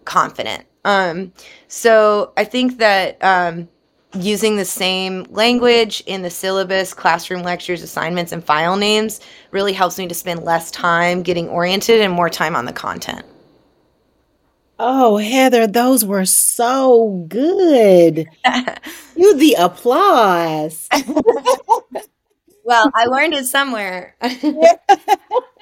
confident. 0.05 0.65
Um, 0.85 1.33
so 1.69 2.33
I 2.37 2.45
think 2.45 2.79
that. 2.79 3.23
Um, 3.23 3.69
using 4.23 4.57
the 4.57 4.65
same 4.65 5.25
language 5.31 6.03
in 6.07 6.23
the 6.23 6.31
syllabus, 6.31 6.95
classroom 6.95 7.43
lectures, 7.43 7.83
assignments, 7.83 8.33
and 8.33 8.45
file 8.45 8.77
names 8.77 9.21
really 9.51 9.73
helps 9.73 9.99
me 9.99 10.07
to 10.09 10.15
spend 10.15 10.45
less 10.45 10.71
time 10.71 11.23
getting 11.23 11.49
oriented 11.49 12.01
and 12.01 12.13
more 12.13 12.31
time 12.31 12.57
on 12.57 12.65
the 12.65 12.73
content. 12.73 13.25
Oh, 14.79 15.17
Heather, 15.17 15.67
those 15.67 16.05
were 16.05 16.27
so 16.27 17.25
good. 17.29 18.29
you 19.17 19.37
the 19.37 19.57
applause. 19.59 20.89
well, 22.65 22.91
I 22.95 23.07
learned 23.07 23.35
it 23.35 23.47
somewhere. 23.47 24.15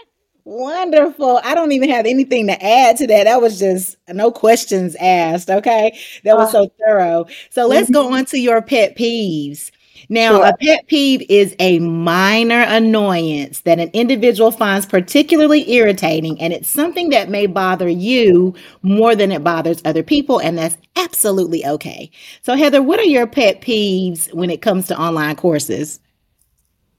Wonderful. 0.45 1.41
I 1.43 1.55
don't 1.55 1.73
even 1.73 1.89
have 1.89 2.05
anything 2.05 2.47
to 2.49 2.65
add 2.65 2.99
to 2.99 3.07
that. 3.07 3.25
That 3.25 3.41
was 3.41 3.59
just 3.59 3.97
no 4.09 4.31
questions 4.31 4.95
asked. 4.97 5.49
Okay. 5.49 5.99
That 6.25 6.37
was 6.37 6.53
so 6.53 6.71
thorough. 6.85 7.27
So 7.51 7.67
let's 7.67 7.89
go 7.89 8.05
mm-hmm. 8.05 8.15
on 8.15 8.25
to 8.27 8.39
your 8.39 8.61
pet 8.61 8.97
peeves. 8.97 9.71
Now, 10.09 10.37
sure. 10.37 10.47
a 10.47 10.57
pet 10.59 10.87
peeve 10.87 11.25
is 11.31 11.57
a 11.59 11.79
minor 11.79 12.61
annoyance 12.61 13.61
that 13.61 13.79
an 13.79 13.91
individual 13.93 14.51
finds 14.51 14.87
particularly 14.87 15.71
irritating, 15.73 16.39
and 16.41 16.53
it's 16.53 16.69
something 16.69 17.11
that 17.11 17.31
may 17.31 17.47
bother 17.47 17.89
you 17.89 18.55
more 18.83 19.15
than 19.17 19.33
it 19.33 19.43
bothers 19.43 19.81
other 19.85 20.03
people, 20.03 20.41
and 20.41 20.59
that's 20.59 20.77
absolutely 20.97 21.65
okay. 21.65 22.11
So, 22.43 22.55
Heather, 22.55 22.83
what 22.83 23.01
are 23.01 23.05
your 23.05 23.27
pet 23.27 23.63
peeves 23.63 24.33
when 24.35 24.51
it 24.51 24.61
comes 24.61 24.89
to 24.89 25.01
online 25.01 25.37
courses? 25.37 26.01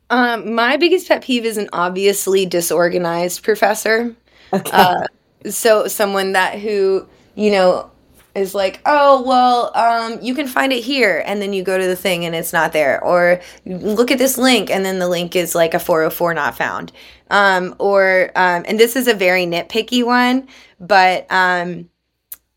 Um, 0.10 0.54
my 0.54 0.78
biggest 0.78 1.08
pet 1.08 1.24
peeve 1.24 1.46
is 1.46 1.58
an 1.58 1.70
obviously 1.74 2.46
disorganized 2.46 3.44
professor. 3.44 4.16
Okay. 4.54 4.72
Uh, 4.72 5.06
so 5.50 5.88
someone 5.88 6.34
that 6.34 6.60
who 6.60 7.08
you 7.36 7.52
know 7.52 7.92
is 8.36 8.54
like, 8.54 8.82
oh 8.86 9.24
well, 9.24 9.72
um, 9.76 10.20
you 10.22 10.36
can 10.36 10.48
find 10.48 10.74
it 10.74 10.84
here, 10.84 11.24
and 11.26 11.42
then 11.42 11.54
you 11.54 11.64
go 11.64 11.78
to 11.78 11.88
the 11.88 11.96
thing 11.96 12.26
and 12.26 12.36
it's 12.36 12.54
not 12.54 12.74
there, 12.74 13.04
or 13.04 13.42
look 13.66 14.12
at 14.12 14.18
this 14.18 14.38
link, 14.38 14.70
and 14.70 14.86
then 14.86 15.00
the 15.00 15.08
link 15.08 15.36
is 15.36 15.56
like 15.56 15.74
a 15.74 15.80
404 15.80 16.34
not 16.34 16.56
found, 16.56 16.92
um, 17.32 17.76
or 17.80 18.32
um, 18.36 18.64
and 18.68 18.80
this 18.80 18.96
is 18.96 19.08
a 19.08 19.14
very 19.14 19.46
nitpicky 19.46 20.06
one, 20.06 20.48
but 20.80 21.26
um, 21.32 21.90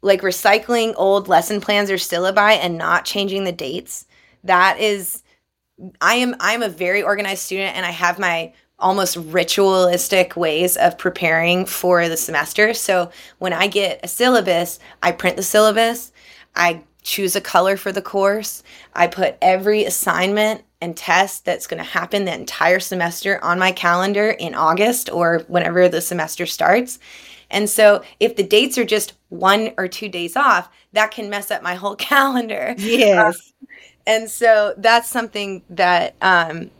like 0.02 0.20
recycling 0.20 0.94
old 0.96 1.28
lesson 1.28 1.60
plans 1.60 1.90
or 1.90 1.96
syllabi 1.96 2.58
and 2.58 2.76
not 2.76 3.04
changing 3.04 3.44
the 3.44 3.52
dates. 3.52 4.06
That 4.44 4.78
is 4.78 5.22
I 6.00 6.14
am 6.16 6.34
I'm 6.40 6.62
a 6.62 6.68
very 6.68 7.02
organized 7.02 7.42
student 7.42 7.76
and 7.76 7.86
I 7.86 7.90
have 7.90 8.18
my 8.18 8.52
almost 8.78 9.16
ritualistic 9.16 10.36
ways 10.36 10.76
of 10.76 10.98
preparing 10.98 11.66
for 11.66 12.08
the 12.08 12.16
semester. 12.16 12.72
So 12.74 13.10
when 13.38 13.52
I 13.52 13.66
get 13.66 14.00
a 14.02 14.08
syllabus, 14.08 14.78
I 15.02 15.12
print 15.12 15.36
the 15.36 15.42
syllabus, 15.42 16.12
I 16.54 16.82
choose 17.02 17.34
a 17.34 17.40
color 17.40 17.76
for 17.76 17.90
the 17.90 18.02
course, 18.02 18.62
I 18.94 19.06
put 19.08 19.36
every 19.42 19.84
assignment 19.84 20.62
and 20.80 20.96
test 20.96 21.44
that's 21.44 21.66
going 21.66 21.82
to 21.82 21.90
happen 21.90 22.24
the 22.24 22.34
entire 22.34 22.78
semester 22.78 23.42
on 23.42 23.58
my 23.58 23.72
calendar 23.72 24.30
in 24.30 24.54
August 24.54 25.10
or 25.10 25.40
whenever 25.48 25.88
the 25.88 26.00
semester 26.00 26.46
starts. 26.46 27.00
And 27.50 27.68
so 27.68 28.04
if 28.20 28.36
the 28.36 28.42
dates 28.44 28.78
are 28.78 28.84
just 28.84 29.14
one 29.30 29.72
or 29.76 29.88
two 29.88 30.08
days 30.08 30.36
off, 30.36 30.68
that 30.92 31.10
can 31.10 31.30
mess 31.30 31.50
up 31.50 31.62
my 31.62 31.74
whole 31.74 31.96
calendar. 32.10 32.76
Yes 32.78 33.52
and 34.08 34.30
so 34.30 34.74
that's 34.78 35.08
something 35.08 35.62
that 35.68 36.16
um, 36.22 36.70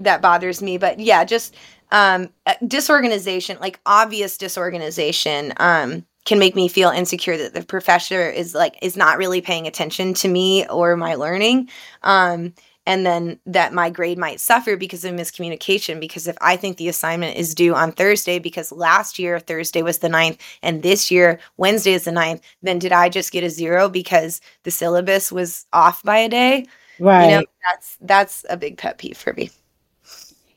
that 0.00 0.22
bothers 0.22 0.62
me. 0.62 0.78
But 0.78 0.98
yeah, 0.98 1.22
just 1.22 1.54
um, 1.92 2.30
disorganization, 2.66 3.58
like 3.60 3.78
obvious 3.84 4.38
disorganization, 4.38 5.52
um, 5.58 6.06
can 6.24 6.38
make 6.38 6.56
me 6.56 6.68
feel 6.68 6.88
insecure 6.88 7.36
that 7.36 7.52
the 7.52 7.62
professor 7.62 8.30
is 8.30 8.54
like 8.54 8.78
is 8.80 8.96
not 8.96 9.18
really 9.18 9.42
paying 9.42 9.66
attention 9.66 10.14
to 10.14 10.28
me 10.28 10.66
or 10.68 10.96
my 10.96 11.14
learning. 11.14 11.68
Um, 12.02 12.54
and 12.86 13.06
then 13.06 13.38
that 13.46 13.72
my 13.72 13.88
grade 13.90 14.18
might 14.18 14.40
suffer 14.40 14.76
because 14.76 15.04
of 15.04 15.14
miscommunication. 15.14 16.00
Because 16.00 16.26
if 16.26 16.36
i 16.40 16.56
think 16.56 16.76
the 16.76 16.88
assignment 16.88 17.36
is 17.36 17.54
due 17.54 17.74
on 17.74 17.92
thursday 17.92 18.38
because 18.38 18.72
last 18.72 19.18
year 19.18 19.38
thursday 19.38 19.82
was 19.82 19.98
the 19.98 20.08
ninth 20.08 20.38
and 20.62 20.82
this 20.82 21.10
year 21.10 21.38
wednesday 21.56 21.92
is 21.92 22.04
the 22.04 22.12
ninth 22.12 22.40
then 22.62 22.78
did 22.78 22.92
i 22.92 23.08
just 23.08 23.32
get 23.32 23.44
a 23.44 23.50
zero 23.50 23.88
because 23.88 24.40
the 24.64 24.70
syllabus 24.70 25.30
was 25.32 25.66
off 25.72 26.02
by 26.02 26.18
a 26.18 26.28
day? 26.28 26.66
Right 26.98 27.24
you 27.24 27.30
know, 27.30 27.44
that's 27.64 27.96
that's 28.00 28.44
a 28.50 28.56
big 28.56 28.78
pet 28.78 28.98
peeve 28.98 29.16
for 29.16 29.32
me. 29.32 29.50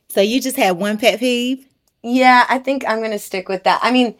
So 0.08 0.20
you 0.20 0.40
just 0.40 0.56
had 0.56 0.72
one 0.78 0.98
pet 0.98 1.20
peeve? 1.20 1.66
Yeah 2.02 2.46
i 2.48 2.58
think 2.58 2.84
i'm 2.86 3.02
gonna 3.02 3.18
stick 3.18 3.48
with 3.48 3.64
that. 3.64 3.80
I 3.82 3.90
mean 3.90 4.14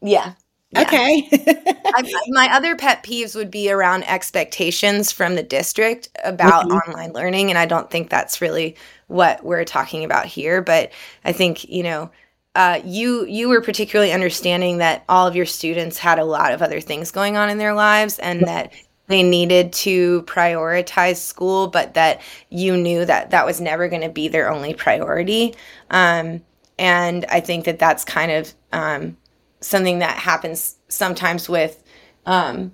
yeah 0.00 0.34
yeah. 0.72 0.82
Okay. 0.82 1.28
I, 1.84 2.10
my 2.28 2.48
other 2.52 2.76
pet 2.76 3.02
peeves 3.02 3.36
would 3.36 3.50
be 3.50 3.70
around 3.70 4.04
expectations 4.04 5.12
from 5.12 5.34
the 5.34 5.42
district 5.42 6.08
about 6.24 6.66
mm-hmm. 6.66 6.90
online 6.90 7.12
learning. 7.12 7.50
And 7.50 7.58
I 7.58 7.66
don't 7.66 7.90
think 7.90 8.08
that's 8.08 8.40
really 8.40 8.76
what 9.08 9.44
we're 9.44 9.64
talking 9.64 10.04
about 10.04 10.26
here. 10.26 10.62
But 10.62 10.92
I 11.24 11.32
think, 11.32 11.68
you 11.68 11.82
know, 11.82 12.10
uh, 12.54 12.80
you 12.84 13.24
you 13.26 13.48
were 13.48 13.62
particularly 13.62 14.12
understanding 14.12 14.78
that 14.78 15.04
all 15.08 15.26
of 15.26 15.34
your 15.34 15.46
students 15.46 15.96
had 15.98 16.18
a 16.18 16.24
lot 16.24 16.52
of 16.52 16.60
other 16.60 16.80
things 16.80 17.10
going 17.10 17.36
on 17.36 17.48
in 17.48 17.56
their 17.56 17.72
lives 17.72 18.18
and 18.18 18.42
that 18.42 18.72
they 19.08 19.22
needed 19.22 19.72
to 19.72 20.22
prioritize 20.22 21.16
school, 21.16 21.66
but 21.66 21.94
that 21.94 22.20
you 22.50 22.76
knew 22.76 23.04
that 23.04 23.30
that 23.30 23.46
was 23.46 23.60
never 23.60 23.88
going 23.88 24.02
to 24.02 24.08
be 24.08 24.28
their 24.28 24.50
only 24.50 24.74
priority. 24.74 25.54
Um, 25.90 26.42
and 26.78 27.24
I 27.26 27.40
think 27.40 27.64
that 27.64 27.78
that's 27.78 28.04
kind 28.04 28.32
of 28.32 28.54
um, 28.72 29.16
something 29.62 30.00
that 30.00 30.18
happens 30.18 30.76
sometimes 30.88 31.48
with 31.48 31.82
um, 32.26 32.72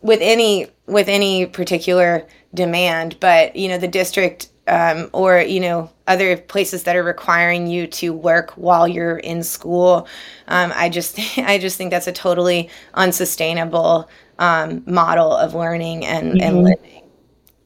with 0.00 0.20
any 0.22 0.68
with 0.86 1.08
any 1.08 1.46
particular 1.46 2.26
demand 2.54 3.18
but 3.20 3.54
you 3.56 3.68
know 3.68 3.78
the 3.78 3.88
district 3.88 4.48
um, 4.68 5.10
or 5.12 5.40
you 5.40 5.60
know 5.60 5.90
other 6.06 6.36
places 6.36 6.84
that 6.84 6.96
are 6.96 7.02
requiring 7.02 7.66
you 7.66 7.86
to 7.86 8.12
work 8.12 8.52
while 8.52 8.86
you're 8.86 9.18
in 9.18 9.42
school 9.42 10.08
um, 10.48 10.72
i 10.74 10.88
just 10.88 11.18
i 11.38 11.58
just 11.58 11.76
think 11.76 11.90
that's 11.90 12.06
a 12.06 12.12
totally 12.12 12.70
unsustainable 12.94 14.08
um, 14.38 14.82
model 14.86 15.32
of 15.32 15.54
learning 15.54 16.04
and, 16.04 16.34
mm-hmm. 16.34 16.42
and 16.42 16.64
living 16.64 17.02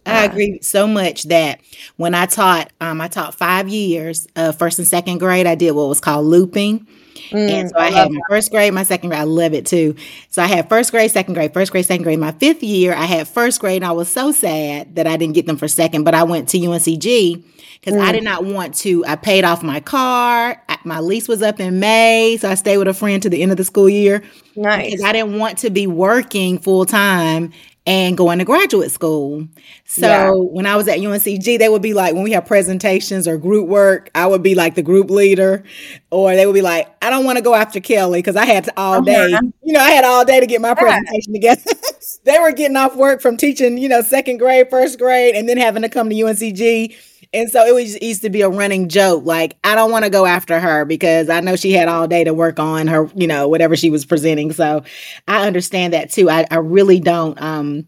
I 0.06 0.24
agree 0.24 0.58
so 0.62 0.86
much 0.86 1.24
that 1.24 1.60
when 1.96 2.14
I 2.14 2.26
taught, 2.26 2.72
um, 2.80 3.00
I 3.00 3.08
taught 3.08 3.34
five 3.34 3.68
years 3.68 4.26
of 4.34 4.58
first 4.58 4.78
and 4.78 4.88
second 4.88 5.18
grade. 5.18 5.46
I 5.46 5.54
did 5.54 5.72
what 5.72 5.88
was 5.88 6.00
called 6.00 6.26
looping, 6.26 6.86
Mm, 7.30 7.50
and 7.50 7.70
so 7.70 7.76
I, 7.76 7.86
I 7.86 7.90
had 7.90 8.10
my 8.10 8.20
first 8.28 8.50
grade, 8.50 8.72
my 8.72 8.82
second 8.82 9.10
grade. 9.10 9.20
I 9.20 9.24
love 9.24 9.54
it 9.54 9.66
too. 9.66 9.94
So 10.28 10.42
I 10.42 10.46
had 10.46 10.68
first 10.68 10.90
grade, 10.90 11.10
second 11.10 11.34
grade, 11.34 11.52
first 11.52 11.72
grade, 11.72 11.86
second 11.86 12.04
grade. 12.04 12.18
My 12.18 12.32
fifth 12.32 12.62
year, 12.62 12.94
I 12.94 13.04
had 13.04 13.28
first 13.28 13.60
grade, 13.60 13.82
and 13.82 13.84
I 13.84 13.92
was 13.92 14.10
so 14.10 14.32
sad 14.32 14.96
that 14.96 15.06
I 15.06 15.16
didn't 15.16 15.34
get 15.34 15.46
them 15.46 15.56
for 15.56 15.68
second. 15.68 16.04
But 16.04 16.14
I 16.14 16.24
went 16.24 16.48
to 16.50 16.58
UNCG 16.58 17.42
because 17.80 17.98
mm. 17.98 18.04
I 18.04 18.12
did 18.12 18.24
not 18.24 18.44
want 18.44 18.74
to. 18.76 19.04
I 19.06 19.16
paid 19.16 19.44
off 19.44 19.62
my 19.62 19.80
car. 19.80 20.62
I, 20.68 20.78
my 20.84 21.00
lease 21.00 21.28
was 21.28 21.42
up 21.42 21.60
in 21.60 21.80
May, 21.80 22.36
so 22.38 22.50
I 22.50 22.54
stayed 22.54 22.78
with 22.78 22.88
a 22.88 22.94
friend 22.94 23.22
to 23.22 23.30
the 23.30 23.42
end 23.42 23.50
of 23.50 23.56
the 23.56 23.64
school 23.64 23.88
year. 23.88 24.22
Nice. 24.56 24.90
Because 24.90 25.04
I 25.04 25.12
didn't 25.12 25.38
want 25.38 25.58
to 25.58 25.70
be 25.70 25.86
working 25.86 26.58
full 26.58 26.84
time 26.84 27.52
and 27.86 28.16
going 28.16 28.38
to 28.38 28.44
graduate 28.44 28.90
school. 28.90 29.46
So 29.84 30.06
yeah. 30.06 30.30
when 30.30 30.66
I 30.66 30.76
was 30.76 30.86
at 30.86 30.98
UNCG, 30.98 31.58
they 31.58 31.68
would 31.68 31.82
be 31.82 31.94
like, 31.94 32.14
when 32.14 32.22
we 32.22 32.32
have 32.32 32.46
presentations 32.46 33.26
or 33.26 33.38
group 33.38 33.68
work, 33.68 34.10
I 34.14 34.26
would 34.26 34.42
be 34.42 34.54
like 34.54 34.74
the 34.74 34.82
group 34.82 35.10
leader, 35.10 35.64
or 36.10 36.34
they 36.34 36.46
would 36.46 36.54
be 36.54 36.62
like, 36.62 36.94
I 37.02 37.10
don't 37.10 37.24
want 37.24 37.38
to 37.38 37.42
go 37.42 37.54
after 37.54 37.80
Kellie 37.80 38.18
because 38.18 38.36
I 38.36 38.44
had 38.44 38.68
all 38.76 38.94
uh-huh. 38.94 39.04
day. 39.04 39.28
You 39.62 39.72
know, 39.72 39.80
I 39.80 39.90
had 39.90 40.04
all 40.04 40.24
day 40.24 40.40
to 40.40 40.46
get 40.46 40.60
my 40.60 40.74
presentation 40.74 41.34
yeah. 41.34 41.54
together. 41.54 41.80
they 42.24 42.38
were 42.38 42.52
getting 42.52 42.76
off 42.76 42.96
work 42.96 43.22
from 43.22 43.36
teaching, 43.36 43.78
you 43.78 43.88
know, 43.88 44.02
second 44.02 44.38
grade, 44.38 44.68
first 44.68 44.98
grade, 44.98 45.34
and 45.34 45.48
then 45.48 45.56
having 45.56 45.82
to 45.82 45.88
come 45.88 46.10
to 46.10 46.14
UNCG 46.14 46.96
and 47.32 47.48
so 47.50 47.64
it 47.64 47.74
was 47.74 48.00
used 48.02 48.22
to 48.22 48.30
be 48.30 48.42
a 48.42 48.48
running 48.48 48.88
joke. 48.88 49.24
Like, 49.24 49.56
I 49.62 49.74
don't 49.74 49.90
want 49.90 50.04
to 50.04 50.10
go 50.10 50.26
after 50.26 50.58
her 50.58 50.84
because 50.84 51.28
I 51.28 51.40
know 51.40 51.56
she 51.56 51.72
had 51.72 51.88
all 51.88 52.08
day 52.08 52.24
to 52.24 52.34
work 52.34 52.58
on 52.58 52.86
her, 52.88 53.08
you 53.14 53.26
know, 53.26 53.48
whatever 53.48 53.76
she 53.76 53.90
was 53.90 54.04
presenting. 54.04 54.52
So 54.52 54.82
I 55.28 55.46
understand 55.46 55.92
that 55.92 56.10
too. 56.10 56.28
I, 56.28 56.46
I 56.50 56.56
really 56.56 57.00
don't 57.00 57.40
um 57.40 57.86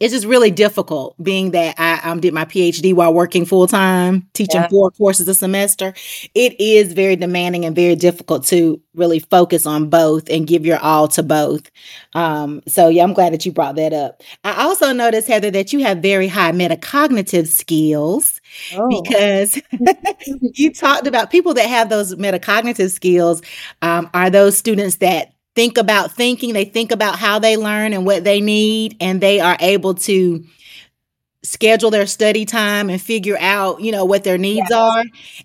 it's 0.00 0.14
just 0.14 0.24
really 0.24 0.50
difficult 0.50 1.14
being 1.22 1.50
that 1.50 1.74
I 1.78 2.00
um, 2.10 2.20
did 2.20 2.32
my 2.32 2.46
PhD 2.46 2.94
while 2.94 3.12
working 3.12 3.44
full 3.44 3.66
time, 3.66 4.26
teaching 4.32 4.62
yeah. 4.62 4.68
four 4.68 4.90
courses 4.90 5.28
a 5.28 5.34
semester. 5.34 5.92
It 6.34 6.58
is 6.58 6.94
very 6.94 7.16
demanding 7.16 7.66
and 7.66 7.76
very 7.76 7.94
difficult 7.96 8.46
to 8.46 8.80
really 8.94 9.18
focus 9.18 9.66
on 9.66 9.90
both 9.90 10.28
and 10.30 10.46
give 10.46 10.64
your 10.64 10.78
all 10.78 11.06
to 11.08 11.22
both. 11.22 11.70
Um, 12.14 12.62
so, 12.66 12.88
yeah, 12.88 13.04
I'm 13.04 13.12
glad 13.12 13.34
that 13.34 13.44
you 13.44 13.52
brought 13.52 13.76
that 13.76 13.92
up. 13.92 14.22
I 14.42 14.62
also 14.62 14.90
noticed, 14.94 15.28
Heather, 15.28 15.50
that 15.50 15.72
you 15.74 15.80
have 15.80 15.98
very 15.98 16.28
high 16.28 16.52
metacognitive 16.52 17.46
skills 17.46 18.40
oh. 18.74 19.02
because 19.02 19.60
you 20.54 20.72
talked 20.72 21.06
about 21.06 21.30
people 21.30 21.52
that 21.54 21.68
have 21.68 21.90
those 21.90 22.14
metacognitive 22.14 22.90
skills 22.90 23.42
um, 23.82 24.08
are 24.14 24.30
those 24.30 24.56
students 24.56 24.96
that 24.96 25.34
think 25.54 25.78
about 25.78 26.12
thinking, 26.12 26.52
they 26.52 26.64
think 26.64 26.92
about 26.92 27.18
how 27.18 27.38
they 27.38 27.56
learn 27.56 27.92
and 27.92 28.06
what 28.06 28.24
they 28.24 28.40
need, 28.40 28.96
and 29.00 29.20
they 29.20 29.40
are 29.40 29.56
able 29.60 29.94
to 29.94 30.44
schedule 31.42 31.90
their 31.90 32.06
study 32.06 32.44
time 32.44 32.90
and 32.90 33.00
figure 33.00 33.38
out 33.40 33.80
you 33.80 33.90
know 33.90 34.04
what 34.04 34.24
their 34.24 34.36
needs 34.36 34.66
yes. 34.68 34.72
are. 34.72 35.00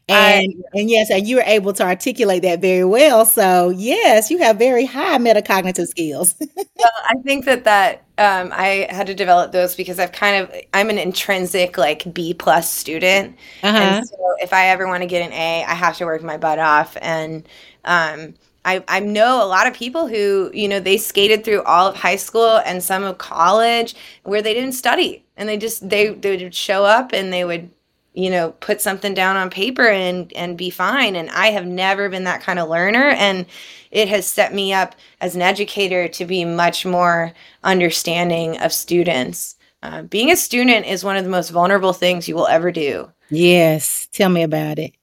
And 0.09 0.53
I, 0.73 0.79
and 0.79 0.89
yes 0.89 1.09
and 1.09 1.25
you 1.25 1.37
were 1.37 1.43
able 1.45 1.71
to 1.73 1.83
articulate 1.83 2.41
that 2.41 2.59
very 2.59 2.83
well. 2.83 3.25
So 3.25 3.69
yes 3.69 4.29
you 4.29 4.37
have 4.39 4.57
very 4.57 4.85
high 4.85 5.17
metacognitive 5.17 5.87
skills. 5.87 6.35
Well 6.77 6.91
i 7.05 7.15
think 7.23 7.45
that 7.45 7.63
that 7.63 8.03
um, 8.17 8.51
i 8.53 8.85
had 8.89 9.07
to 9.07 9.15
develop 9.15 9.53
those 9.53 9.75
because 9.75 9.97
i've 9.97 10.11
kind 10.11 10.43
of 10.43 10.53
i'm 10.73 10.89
an 10.89 10.97
intrinsic 10.97 11.77
like 11.77 12.13
b 12.13 12.33
plus 12.33 12.69
student. 12.69 13.37
Uh-huh. 13.63 13.77
and 13.77 14.07
so 14.07 14.15
if 14.39 14.51
i 14.51 14.67
ever 14.67 14.85
want 14.85 15.01
to 15.01 15.07
get 15.07 15.25
an 15.25 15.31
a 15.31 15.63
i 15.63 15.73
have 15.73 15.95
to 15.97 16.05
work 16.05 16.21
my 16.21 16.35
butt 16.35 16.59
off. 16.59 16.97
And 17.01 17.47
um, 17.85 18.33
I, 18.65 18.83
I 18.87 18.99
know 18.99 19.41
a 19.43 19.47
lot 19.47 19.67
of 19.67 19.73
people 19.73 20.07
who, 20.07 20.49
you 20.53 20.67
know, 20.67 20.79
they 20.79 20.97
skated 20.97 21.43
through 21.43 21.61
all 21.63 21.87
of 21.87 21.95
high 21.95 22.15
school 22.15 22.57
and 22.65 22.83
some 22.83 23.03
of 23.03 23.19
college 23.19 23.95
where 24.23 24.41
they 24.41 24.55
didn't 24.55 24.71
study 24.71 25.23
and 25.37 25.47
they 25.47 25.55
just, 25.55 25.87
they, 25.87 26.09
they 26.09 26.35
would 26.35 26.55
show 26.55 26.83
up 26.83 27.13
and 27.13 27.31
they 27.31 27.45
would, 27.45 27.69
you 28.15 28.29
know, 28.29 28.51
put 28.61 28.81
something 28.81 29.13
down 29.13 29.35
on 29.35 29.51
paper 29.51 29.87
and, 29.87 30.33
and 30.33 30.57
be 30.57 30.71
fine. 30.71 31.15
And 31.15 31.29
I 31.29 31.47
have 31.47 31.67
never 31.67 32.09
been 32.09 32.23
that 32.23 32.41
kind 32.41 32.57
of 32.57 32.67
learner. 32.67 33.09
And 33.09 33.45
it 33.91 34.07
has 34.07 34.25
set 34.25 34.53
me 34.53 34.73
up 34.73 34.95
as 35.21 35.35
an 35.35 35.43
educator 35.43 36.07
to 36.07 36.25
be 36.25 36.43
much 36.43 36.85
more 36.85 37.33
understanding 37.63 38.57
of 38.59 38.73
students. 38.73 39.57
Uh, 39.83 40.01
being 40.01 40.31
a 40.31 40.35
student 40.35 40.87
is 40.87 41.03
one 41.03 41.17
of 41.17 41.23
the 41.23 41.29
most 41.29 41.51
vulnerable 41.51 41.93
things 41.93 42.27
you 42.27 42.33
will 42.33 42.47
ever 42.47 42.71
do. 42.71 43.11
Yes. 43.29 44.07
Tell 44.11 44.29
me 44.29 44.41
about 44.41 44.79
it. 44.79 44.95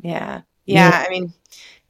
Yeah. 0.00 0.40
Yeah. 0.64 0.90
yeah. 0.90 1.04
I 1.06 1.10
mean, 1.10 1.32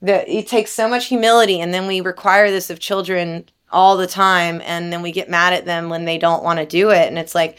that 0.03 0.29
it 0.29 0.49
takes 0.49 0.73
so 0.73 0.89
much 0.89 1.07
humility 1.07 1.61
and 1.61 1.73
then 1.73 1.87
we 1.87 2.01
require 2.01 2.51
this 2.51 2.69
of 2.69 2.81
children 2.81 3.45
all 3.71 3.97
the 3.97 4.07
time 4.07 4.61
and 4.65 4.93
then 4.93 5.01
we 5.01 5.13
get 5.13 5.31
mad 5.31 5.53
at 5.53 5.65
them 5.65 5.89
when 5.89 6.05
they 6.05 6.19
don't 6.19 6.43
want 6.43 6.59
to 6.59 6.67
do 6.67 6.91
it 6.91 7.09
and 7.09 7.19
it's 7.19 7.35
like 7.35 7.57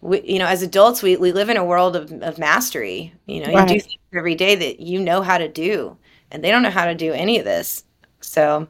we, 0.00 0.20
you 0.22 0.38
know 0.38 0.46
as 0.46 0.62
adults 0.62 1.02
we, 1.02 1.16
we 1.16 1.32
live 1.32 1.48
in 1.48 1.56
a 1.56 1.64
world 1.64 1.96
of, 1.96 2.12
of 2.22 2.38
mastery 2.38 3.12
you 3.26 3.40
know 3.40 3.52
right. 3.52 3.68
you 3.68 3.74
do 3.76 3.80
things 3.80 4.00
every 4.14 4.34
day 4.34 4.54
that 4.54 4.80
you 4.80 5.00
know 5.00 5.22
how 5.22 5.38
to 5.38 5.48
do 5.48 5.96
and 6.30 6.44
they 6.44 6.50
don't 6.50 6.62
know 6.62 6.70
how 6.70 6.84
to 6.84 6.94
do 6.94 7.12
any 7.12 7.38
of 7.38 7.44
this 7.44 7.84
so 8.20 8.68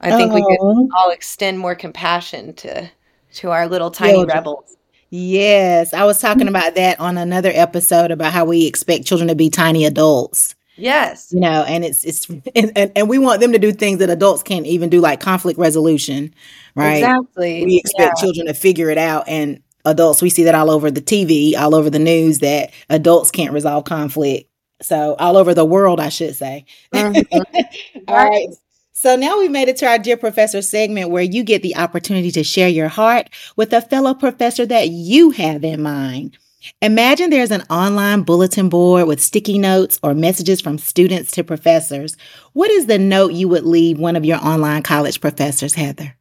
i 0.00 0.10
think 0.16 0.32
oh. 0.32 0.34
we 0.34 0.42
could 0.42 0.58
oh. 0.60 0.88
all 0.96 1.10
extend 1.10 1.58
more 1.58 1.74
compassion 1.74 2.52
to 2.54 2.90
to 3.32 3.50
our 3.50 3.68
little 3.68 3.90
tiny 3.90 4.24
rebels 4.24 4.76
yes 5.10 5.92
i 5.92 6.04
was 6.04 6.20
talking 6.20 6.48
about 6.48 6.74
that 6.74 6.98
on 6.98 7.18
another 7.18 7.52
episode 7.54 8.10
about 8.10 8.32
how 8.32 8.44
we 8.44 8.66
expect 8.66 9.04
children 9.04 9.28
to 9.28 9.34
be 9.34 9.50
tiny 9.50 9.84
adults 9.84 10.54
Yes. 10.76 11.32
You 11.32 11.40
know, 11.40 11.64
and 11.64 11.84
it's 11.84 12.04
it's 12.04 12.28
and, 12.54 12.72
and, 12.76 12.92
and, 12.96 13.08
we 13.08 13.18
want 13.18 13.40
them 13.40 13.52
to 13.52 13.58
do 13.58 13.72
things 13.72 13.98
that 13.98 14.10
adults 14.10 14.42
can't 14.42 14.66
even 14.66 14.90
do, 14.90 15.00
like 15.00 15.20
conflict 15.20 15.58
resolution, 15.58 16.34
right? 16.74 17.04
Exactly. 17.04 17.64
We 17.64 17.76
expect 17.78 18.14
yeah. 18.16 18.20
children 18.20 18.46
to 18.46 18.54
figure 18.54 18.90
it 18.90 18.98
out 18.98 19.28
and 19.28 19.62
adults 19.84 20.22
we 20.22 20.30
see 20.30 20.44
that 20.44 20.54
all 20.54 20.70
over 20.70 20.90
the 20.90 21.02
TV, 21.02 21.56
all 21.56 21.74
over 21.74 21.90
the 21.90 21.98
news 21.98 22.38
that 22.38 22.70
adults 22.88 23.30
can't 23.30 23.52
resolve 23.52 23.84
conflict. 23.84 24.48
So 24.80 25.14
all 25.18 25.36
over 25.36 25.54
the 25.54 25.64
world, 25.64 26.00
I 26.00 26.08
should 26.08 26.34
say. 26.34 26.64
Mm-hmm. 26.92 28.02
all 28.08 28.16
right. 28.16 28.48
So 28.92 29.16
now 29.16 29.38
we've 29.38 29.50
made 29.50 29.68
it 29.68 29.76
to 29.78 29.86
our 29.86 29.98
Dear 29.98 30.16
Professor 30.16 30.62
segment 30.62 31.10
where 31.10 31.22
you 31.22 31.42
get 31.42 31.62
the 31.62 31.76
opportunity 31.76 32.30
to 32.32 32.44
share 32.44 32.68
your 32.68 32.88
heart 32.88 33.30
with 33.56 33.72
a 33.72 33.80
fellow 33.80 34.14
professor 34.14 34.64
that 34.66 34.90
you 34.90 35.30
have 35.30 35.64
in 35.64 35.82
mind. 35.82 36.38
Imagine 36.80 37.30
there's 37.30 37.50
an 37.50 37.62
online 37.70 38.22
bulletin 38.22 38.68
board 38.68 39.06
with 39.06 39.22
sticky 39.22 39.58
notes 39.58 39.98
or 40.02 40.14
messages 40.14 40.60
from 40.60 40.78
students 40.78 41.30
to 41.32 41.44
professors. 41.44 42.16
What 42.52 42.70
is 42.70 42.86
the 42.86 42.98
note 42.98 43.32
you 43.32 43.48
would 43.48 43.64
leave 43.64 43.98
one 43.98 44.16
of 44.16 44.24
your 44.24 44.38
online 44.38 44.82
college 44.82 45.20
professors, 45.20 45.74
Heather? 45.74 46.16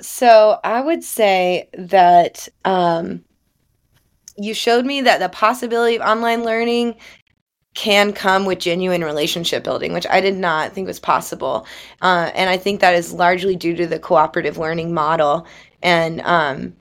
So 0.00 0.58
I 0.64 0.80
would 0.80 1.02
say 1.02 1.68
that 1.74 2.48
um, 2.64 3.24
you 4.36 4.54
showed 4.54 4.84
me 4.84 5.00
that 5.02 5.20
the 5.20 5.28
possibility 5.28 5.96
of 5.96 6.02
online 6.02 6.44
learning 6.44 6.96
can 7.74 8.12
come 8.12 8.44
with 8.44 8.60
genuine 8.60 9.02
relationship 9.02 9.64
building, 9.64 9.92
which 9.92 10.06
I 10.08 10.20
did 10.20 10.36
not 10.36 10.72
think 10.72 10.86
was 10.86 11.00
possible. 11.00 11.66
Uh, 12.02 12.30
and 12.34 12.48
I 12.48 12.56
think 12.56 12.80
that 12.80 12.94
is 12.94 13.12
largely 13.12 13.56
due 13.56 13.74
to 13.74 13.86
the 13.86 13.98
cooperative 13.98 14.58
learning 14.58 14.94
model. 14.94 15.46
And 15.82 16.20
um, 16.20 16.74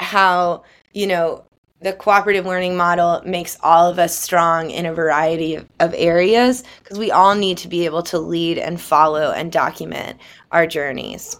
how, 0.00 0.64
you 0.92 1.06
know, 1.06 1.44
the 1.80 1.92
cooperative 1.92 2.46
learning 2.46 2.76
model 2.76 3.20
makes 3.26 3.58
all 3.62 3.90
of 3.90 3.98
us 3.98 4.16
strong 4.18 4.70
in 4.70 4.86
a 4.86 4.94
variety 4.94 5.54
of, 5.54 5.68
of 5.80 5.94
areas 5.96 6.64
because 6.82 6.98
we 6.98 7.10
all 7.10 7.34
need 7.34 7.58
to 7.58 7.68
be 7.68 7.84
able 7.84 8.02
to 8.02 8.18
lead 8.18 8.58
and 8.58 8.80
follow 8.80 9.32
and 9.32 9.52
document 9.52 10.18
our 10.50 10.66
journeys. 10.66 11.36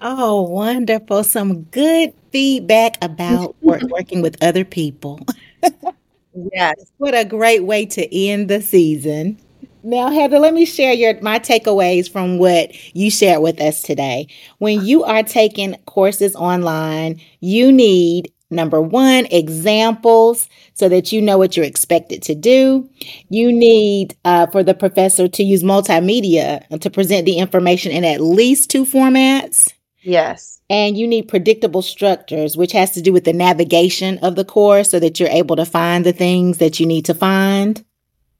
Oh, 0.00 0.42
wonderful. 0.42 1.22
Some 1.22 1.62
good 1.64 2.12
feedback 2.32 2.96
about 3.02 3.54
work, 3.62 3.82
working 3.82 4.20
with 4.20 4.42
other 4.42 4.64
people. 4.64 5.20
yes. 6.52 6.74
What 6.98 7.14
a 7.14 7.24
great 7.24 7.64
way 7.64 7.86
to 7.86 8.14
end 8.14 8.48
the 8.48 8.60
season. 8.60 9.38
Now, 9.84 10.10
Heather, 10.10 10.38
let 10.38 10.54
me 10.54 10.64
share 10.64 10.92
your 10.92 11.20
my 11.20 11.38
takeaways 11.38 12.10
from 12.10 12.38
what 12.38 12.72
you 12.94 13.10
shared 13.10 13.42
with 13.42 13.60
us 13.60 13.82
today. 13.82 14.28
When 14.58 14.84
you 14.84 15.02
are 15.04 15.22
taking 15.22 15.76
courses 15.86 16.36
online, 16.36 17.20
you 17.40 17.72
need 17.72 18.32
number 18.52 18.80
one, 18.80 19.26
examples 19.30 20.48
so 20.74 20.88
that 20.88 21.10
you 21.10 21.20
know 21.20 21.38
what 21.38 21.56
you're 21.56 21.66
expected 21.66 22.22
to 22.22 22.34
do. 22.34 22.88
You 23.28 23.52
need 23.52 24.16
uh, 24.24 24.46
for 24.48 24.62
the 24.62 24.74
professor 24.74 25.26
to 25.26 25.42
use 25.42 25.62
multimedia 25.62 26.66
to 26.78 26.90
present 26.90 27.26
the 27.26 27.38
information 27.38 27.90
in 27.90 28.04
at 28.04 28.20
least 28.20 28.70
two 28.70 28.84
formats. 28.84 29.72
Yes. 30.02 30.60
And 30.70 30.96
you 30.96 31.06
need 31.06 31.28
predictable 31.28 31.82
structures, 31.82 32.56
which 32.56 32.72
has 32.72 32.92
to 32.92 33.02
do 33.02 33.12
with 33.12 33.24
the 33.24 33.32
navigation 33.32 34.18
of 34.18 34.36
the 34.36 34.44
course 34.44 34.90
so 34.90 35.00
that 35.00 35.18
you're 35.18 35.28
able 35.28 35.56
to 35.56 35.66
find 35.66 36.06
the 36.06 36.12
things 36.12 36.58
that 36.58 36.78
you 36.78 36.86
need 36.86 37.04
to 37.06 37.14
find. 37.14 37.84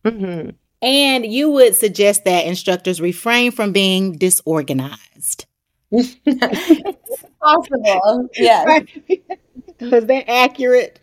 Mm-hmm. 0.04 0.50
And 0.82 1.24
you 1.24 1.50
would 1.50 1.76
suggest 1.76 2.24
that 2.24 2.44
instructors 2.44 3.00
refrain 3.00 3.52
from 3.52 3.72
being 3.72 4.18
disorganized. 4.18 5.46
Possible. 7.40 8.28
Yes. 8.36 8.86
Was 9.80 10.06
that 10.06 10.24
accurate? 10.28 10.98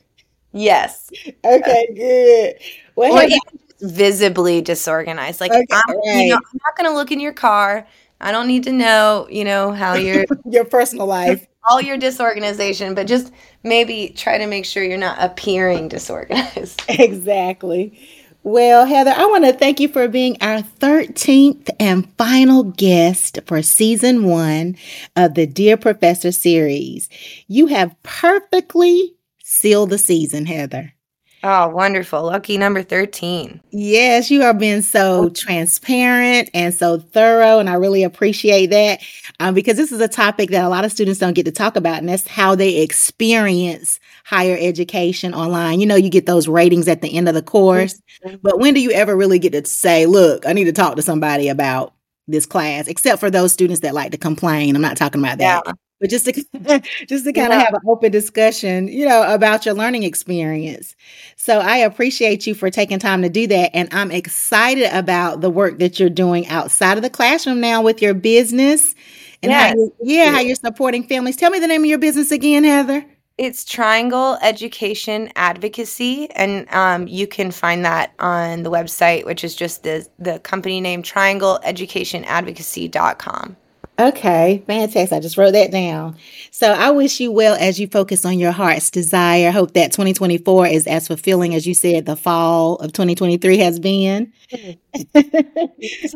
Yes. 0.52 1.10
Okay, 1.46 1.88
good. 1.96 2.56
Well, 2.96 3.18
or 3.18 3.24
even 3.24 3.40
visibly 3.82 4.62
disorganized. 4.62 5.40
Like, 5.40 5.52
okay, 5.52 5.66
I'm, 5.72 5.96
right. 5.96 6.24
you 6.24 6.30
know, 6.30 6.36
I'm 6.36 6.60
not 6.66 6.76
going 6.78 6.90
to 6.90 6.96
look 6.96 7.12
in 7.12 7.20
your 7.20 7.34
car. 7.34 7.88
I 8.22 8.32
don't 8.32 8.48
need 8.48 8.64
to 8.66 8.72
know, 8.72 9.28
you 9.30 9.46
know, 9.46 9.72
how 9.72 9.94
your 9.96 10.26
your 10.46 10.66
personal 10.66 11.06
life, 11.06 11.48
all 11.70 11.82
your 11.82 11.98
disorganization, 11.98 12.96
but 12.96 13.08
just 13.08 13.32
maybe 13.64 14.14
try 14.16 14.38
to 14.38 14.48
make 14.48 14.66
sure 14.66 14.84
you're 14.84 14.98
not 14.98 15.18
appearing 15.20 15.88
disorganized. 15.88 16.82
Exactly. 16.90 17.98
Well, 18.44 18.86
Heather, 18.86 19.12
I 19.12 19.26
want 19.26 19.44
to 19.44 19.54
thank 19.54 19.82
you 19.82 19.90
for 19.90 20.08
being 20.08 20.38
our 20.40 20.62
13th 20.62 21.70
and 21.78 22.10
final 22.18 22.64
guest 22.64 23.40
for 23.46 23.62
season 23.62 24.24
one 24.24 24.78
of 25.16 25.34
the 25.34 25.46
Dear 25.46 25.76
Professor 25.76 26.32
series. 26.32 27.10
You 27.48 27.68
have 27.68 28.02
perfectly 28.02 29.16
sealed 29.44 29.90
the 29.90 29.98
season, 29.98 30.46
Heather. 30.46 30.94
Oh, 31.42 31.70
wonderful. 31.70 32.24
Lucky 32.24 32.58
number 32.58 32.84
13. 32.84 33.62
Yes, 33.72 34.30
you 34.30 34.44
are 34.44 34.54
being 34.54 34.82
so 34.82 35.30
transparent 35.30 36.50
and 36.54 36.74
so 36.74 37.00
thorough. 37.00 37.60
And 37.60 37.70
I 37.70 37.76
really 37.76 38.04
appreciate 38.04 38.68
that 38.68 39.00
um, 39.40 39.54
because 39.54 39.78
this 39.78 39.92
is 39.92 40.02
a 40.02 40.10
topic 40.10 40.50
that 40.50 40.66
a 40.66 40.70
lot 40.70 40.84
of 40.84 40.92
students 40.92 41.20
don't 41.20 41.34
get 41.34 41.46
to 41.46 41.52
talk 41.52 41.78
about. 41.78 42.00
And 42.00 42.10
that's 42.10 42.28
how 42.28 42.56
they 42.56 42.82
experience 42.82 44.00
higher 44.26 44.58
education 44.60 45.34
online. 45.34 45.80
You 45.80 45.86
know, 45.86 45.96
you 45.96 46.10
get 46.10 46.26
those 46.26 46.50
ratings 46.50 46.90
at 46.90 47.02
the 47.02 47.16
end 47.16 47.30
of 47.30 47.36
the 47.36 47.42
course, 47.42 48.02
mm-hmm. 48.26 48.36
but 48.42 48.60
when 48.60 48.74
do 48.74 48.82
you 48.82 48.92
ever 48.92 49.16
really 49.16 49.40
get 49.40 49.54
to 49.54 49.66
say, 49.66 50.06
look, 50.06 50.46
I 50.46 50.52
need 50.52 50.66
to 50.66 50.74
talk 50.74 50.98
to 50.98 51.02
somebody 51.02 51.48
about 51.48 51.94
this 52.28 52.46
class, 52.46 52.88
except 52.88 53.20
for 53.20 53.32
those 53.32 53.52
students 53.52 53.82
that 53.82 53.94
like 53.94 54.12
to 54.12 54.18
complain. 54.18 54.76
I'm 54.76 54.82
not 54.82 54.98
talking 54.98 55.22
about 55.22 55.40
that. 55.40 55.64
Yeah. 55.66 55.74
But 56.00 56.10
just 56.10 56.26
to 56.26 56.34
just 57.08 57.26
to 57.26 57.34
kind 57.34 57.54
of 57.54 57.60
yeah. 57.60 57.66
have 57.66 57.74
an 57.74 57.82
open 57.88 58.12
discussion, 58.12 58.88
you 58.88 59.06
know, 59.06 59.32
about 59.34 59.66
your 59.66 59.76
learning 59.76 60.04
experience. 60.04 60.96
So 61.36 61.60
I 61.60 61.78
appreciate 61.78 62.48
you 62.48 62.56
for 62.56 62.70
taking 62.70 63.00
time 63.00 63.22
to 63.22 63.30
do 63.30 63.48
that 63.48 63.76
and 63.76 63.90
I'm 63.92 64.12
excited 64.12 64.90
about 64.94 65.42
the 65.42 65.50
work 65.50 65.80
that 65.80 66.00
you're 66.00 66.10
doing 66.10 66.48
outside 66.48 66.98
of 66.98 67.04
the 67.04 67.10
classroom 67.10 67.60
now 67.60 67.82
with 67.82 68.02
your 68.02 68.14
business 68.14 68.96
and 69.42 69.52
yes. 69.52 69.70
how 69.70 69.76
you, 69.76 69.94
yeah, 70.02 70.32
how 70.32 70.40
you're 70.40 70.56
supporting 70.56 71.04
families. 71.04 71.36
Tell 71.36 71.52
me 71.52 71.60
the 71.60 71.68
name 71.68 71.82
of 71.82 71.88
your 71.88 72.00
business 72.00 72.32
again, 72.32 72.64
Heather. 72.64 73.06
It's 73.38 73.64
Triangle 73.64 74.38
Education 74.42 75.32
Advocacy, 75.38 76.30
and 76.32 76.68
um, 76.74 77.08
you 77.08 77.26
can 77.26 77.52
find 77.52 77.86
that 77.86 78.14
on 78.20 78.64
the 78.64 78.70
website, 78.70 79.26
which 79.26 79.46
is 79.46 79.56
just 79.56 79.84
the 79.84 80.06
the 80.20 80.40
company 80.40 80.82
name 80.82 81.04
triangleeducationadvocacy.com. 81.04 83.56
Okay, 84.00 84.64
fantastic. 84.66 85.12
I 85.12 85.20
just 85.20 85.38
wrote 85.38 85.52
that 85.52 85.72
down. 85.72 86.16
So 86.52 86.72
I 86.72 86.90
wish 86.92 87.20
you 87.20 87.34
well 87.34 87.58
as 87.60 87.82
you 87.82 87.88
focus 87.88 88.24
on 88.24 88.40
your 88.40 88.54
heart's 88.54 88.90
desire. 88.90 89.52
Hope 89.52 89.74
that 89.74 89.92
2024 89.92 90.68
is 90.68 90.88
as 90.88 91.08
fulfilling 91.08 91.54
as 91.54 91.68
you 91.68 91.74
said 91.74 92.06
the 92.06 92.16
fall 92.16 92.78
of 92.78 92.94
2023 92.94 93.58
has 93.58 93.78
been. 93.78 94.32
yes. 95.14 96.16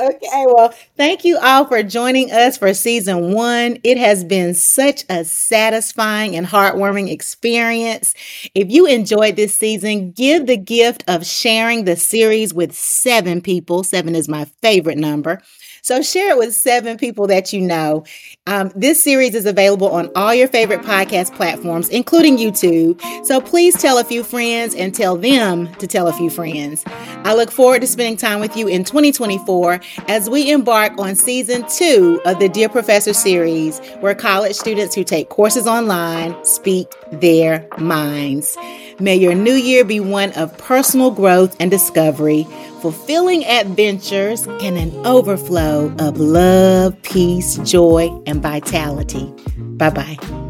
Okay. 0.00 0.44
Well, 0.48 0.74
thank 0.96 1.24
you 1.24 1.38
all 1.38 1.64
for 1.64 1.84
joining 1.84 2.32
us 2.32 2.58
for 2.58 2.74
season 2.74 3.32
one. 3.32 3.78
It 3.84 3.96
has 3.96 4.24
been 4.24 4.52
such 4.54 5.04
a 5.08 5.24
satisfying 5.24 6.34
and 6.34 6.44
heartwarming 6.44 7.08
experience. 7.08 8.14
If 8.54 8.68
you 8.70 8.86
enjoyed 8.86 9.36
this 9.36 9.54
season, 9.54 10.10
give 10.10 10.46
the 10.46 10.56
gift 10.56 11.04
of 11.06 11.24
sharing 11.24 11.84
the 11.84 11.94
series 11.94 12.52
with 12.52 12.74
seven 12.74 13.40
people. 13.40 13.84
Seven 13.84 14.16
is 14.16 14.28
my 14.28 14.46
favorite 14.60 14.98
number 14.98 15.40
so 15.86 16.02
share 16.02 16.30
it 16.30 16.36
with 16.36 16.52
seven 16.52 16.98
people 16.98 17.28
that 17.28 17.52
you 17.52 17.60
know. 17.60 18.02
Um, 18.48 18.72
this 18.74 19.00
series 19.00 19.36
is 19.36 19.46
available 19.46 19.88
on 19.88 20.10
all 20.16 20.34
your 20.34 20.48
favorite 20.48 20.80
podcast 20.80 21.32
platforms, 21.36 21.88
including 21.90 22.38
YouTube. 22.38 23.00
So 23.24 23.40
please 23.40 23.80
tell 23.80 23.96
a 23.96 24.02
few 24.02 24.24
friends 24.24 24.74
and 24.74 24.92
tell 24.92 25.16
them 25.16 25.72
to 25.74 25.86
tell 25.86 26.08
a 26.08 26.12
few 26.12 26.28
friends. 26.28 26.82
I 26.88 27.34
look 27.36 27.52
forward 27.52 27.82
to 27.82 27.86
spending 27.86 28.16
time 28.16 28.40
with 28.40 28.56
you 28.56 28.66
in 28.66 28.82
2024 28.82 29.78
as 30.08 30.28
we 30.28 30.50
embark 30.50 30.98
on 30.98 31.14
season 31.14 31.64
two 31.68 32.20
of 32.24 32.40
the 32.40 32.48
Dear 32.48 32.68
Professor 32.68 33.12
series, 33.12 33.78
where 34.00 34.16
college 34.16 34.56
students 34.56 34.92
who 34.92 35.04
take 35.04 35.28
courses 35.28 35.68
online 35.68 36.34
speak 36.44 36.92
their 37.12 37.66
minds. 37.78 38.56
May 38.98 39.16
your 39.16 39.34
new 39.34 39.54
year 39.54 39.84
be 39.84 40.00
one 40.00 40.32
of 40.32 40.56
personal 40.58 41.10
growth 41.10 41.56
and 41.60 41.70
discovery 41.70 42.46
fulfilling 42.86 43.44
adventures, 43.46 44.46
and 44.46 44.78
an 44.78 44.94
overflow 45.04 45.92
of 45.98 46.20
love, 46.20 47.00
peace, 47.02 47.56
joy, 47.58 48.08
and 48.26 48.40
vitality. 48.40 49.32
Bye 49.58 49.90
bye. 49.90 50.45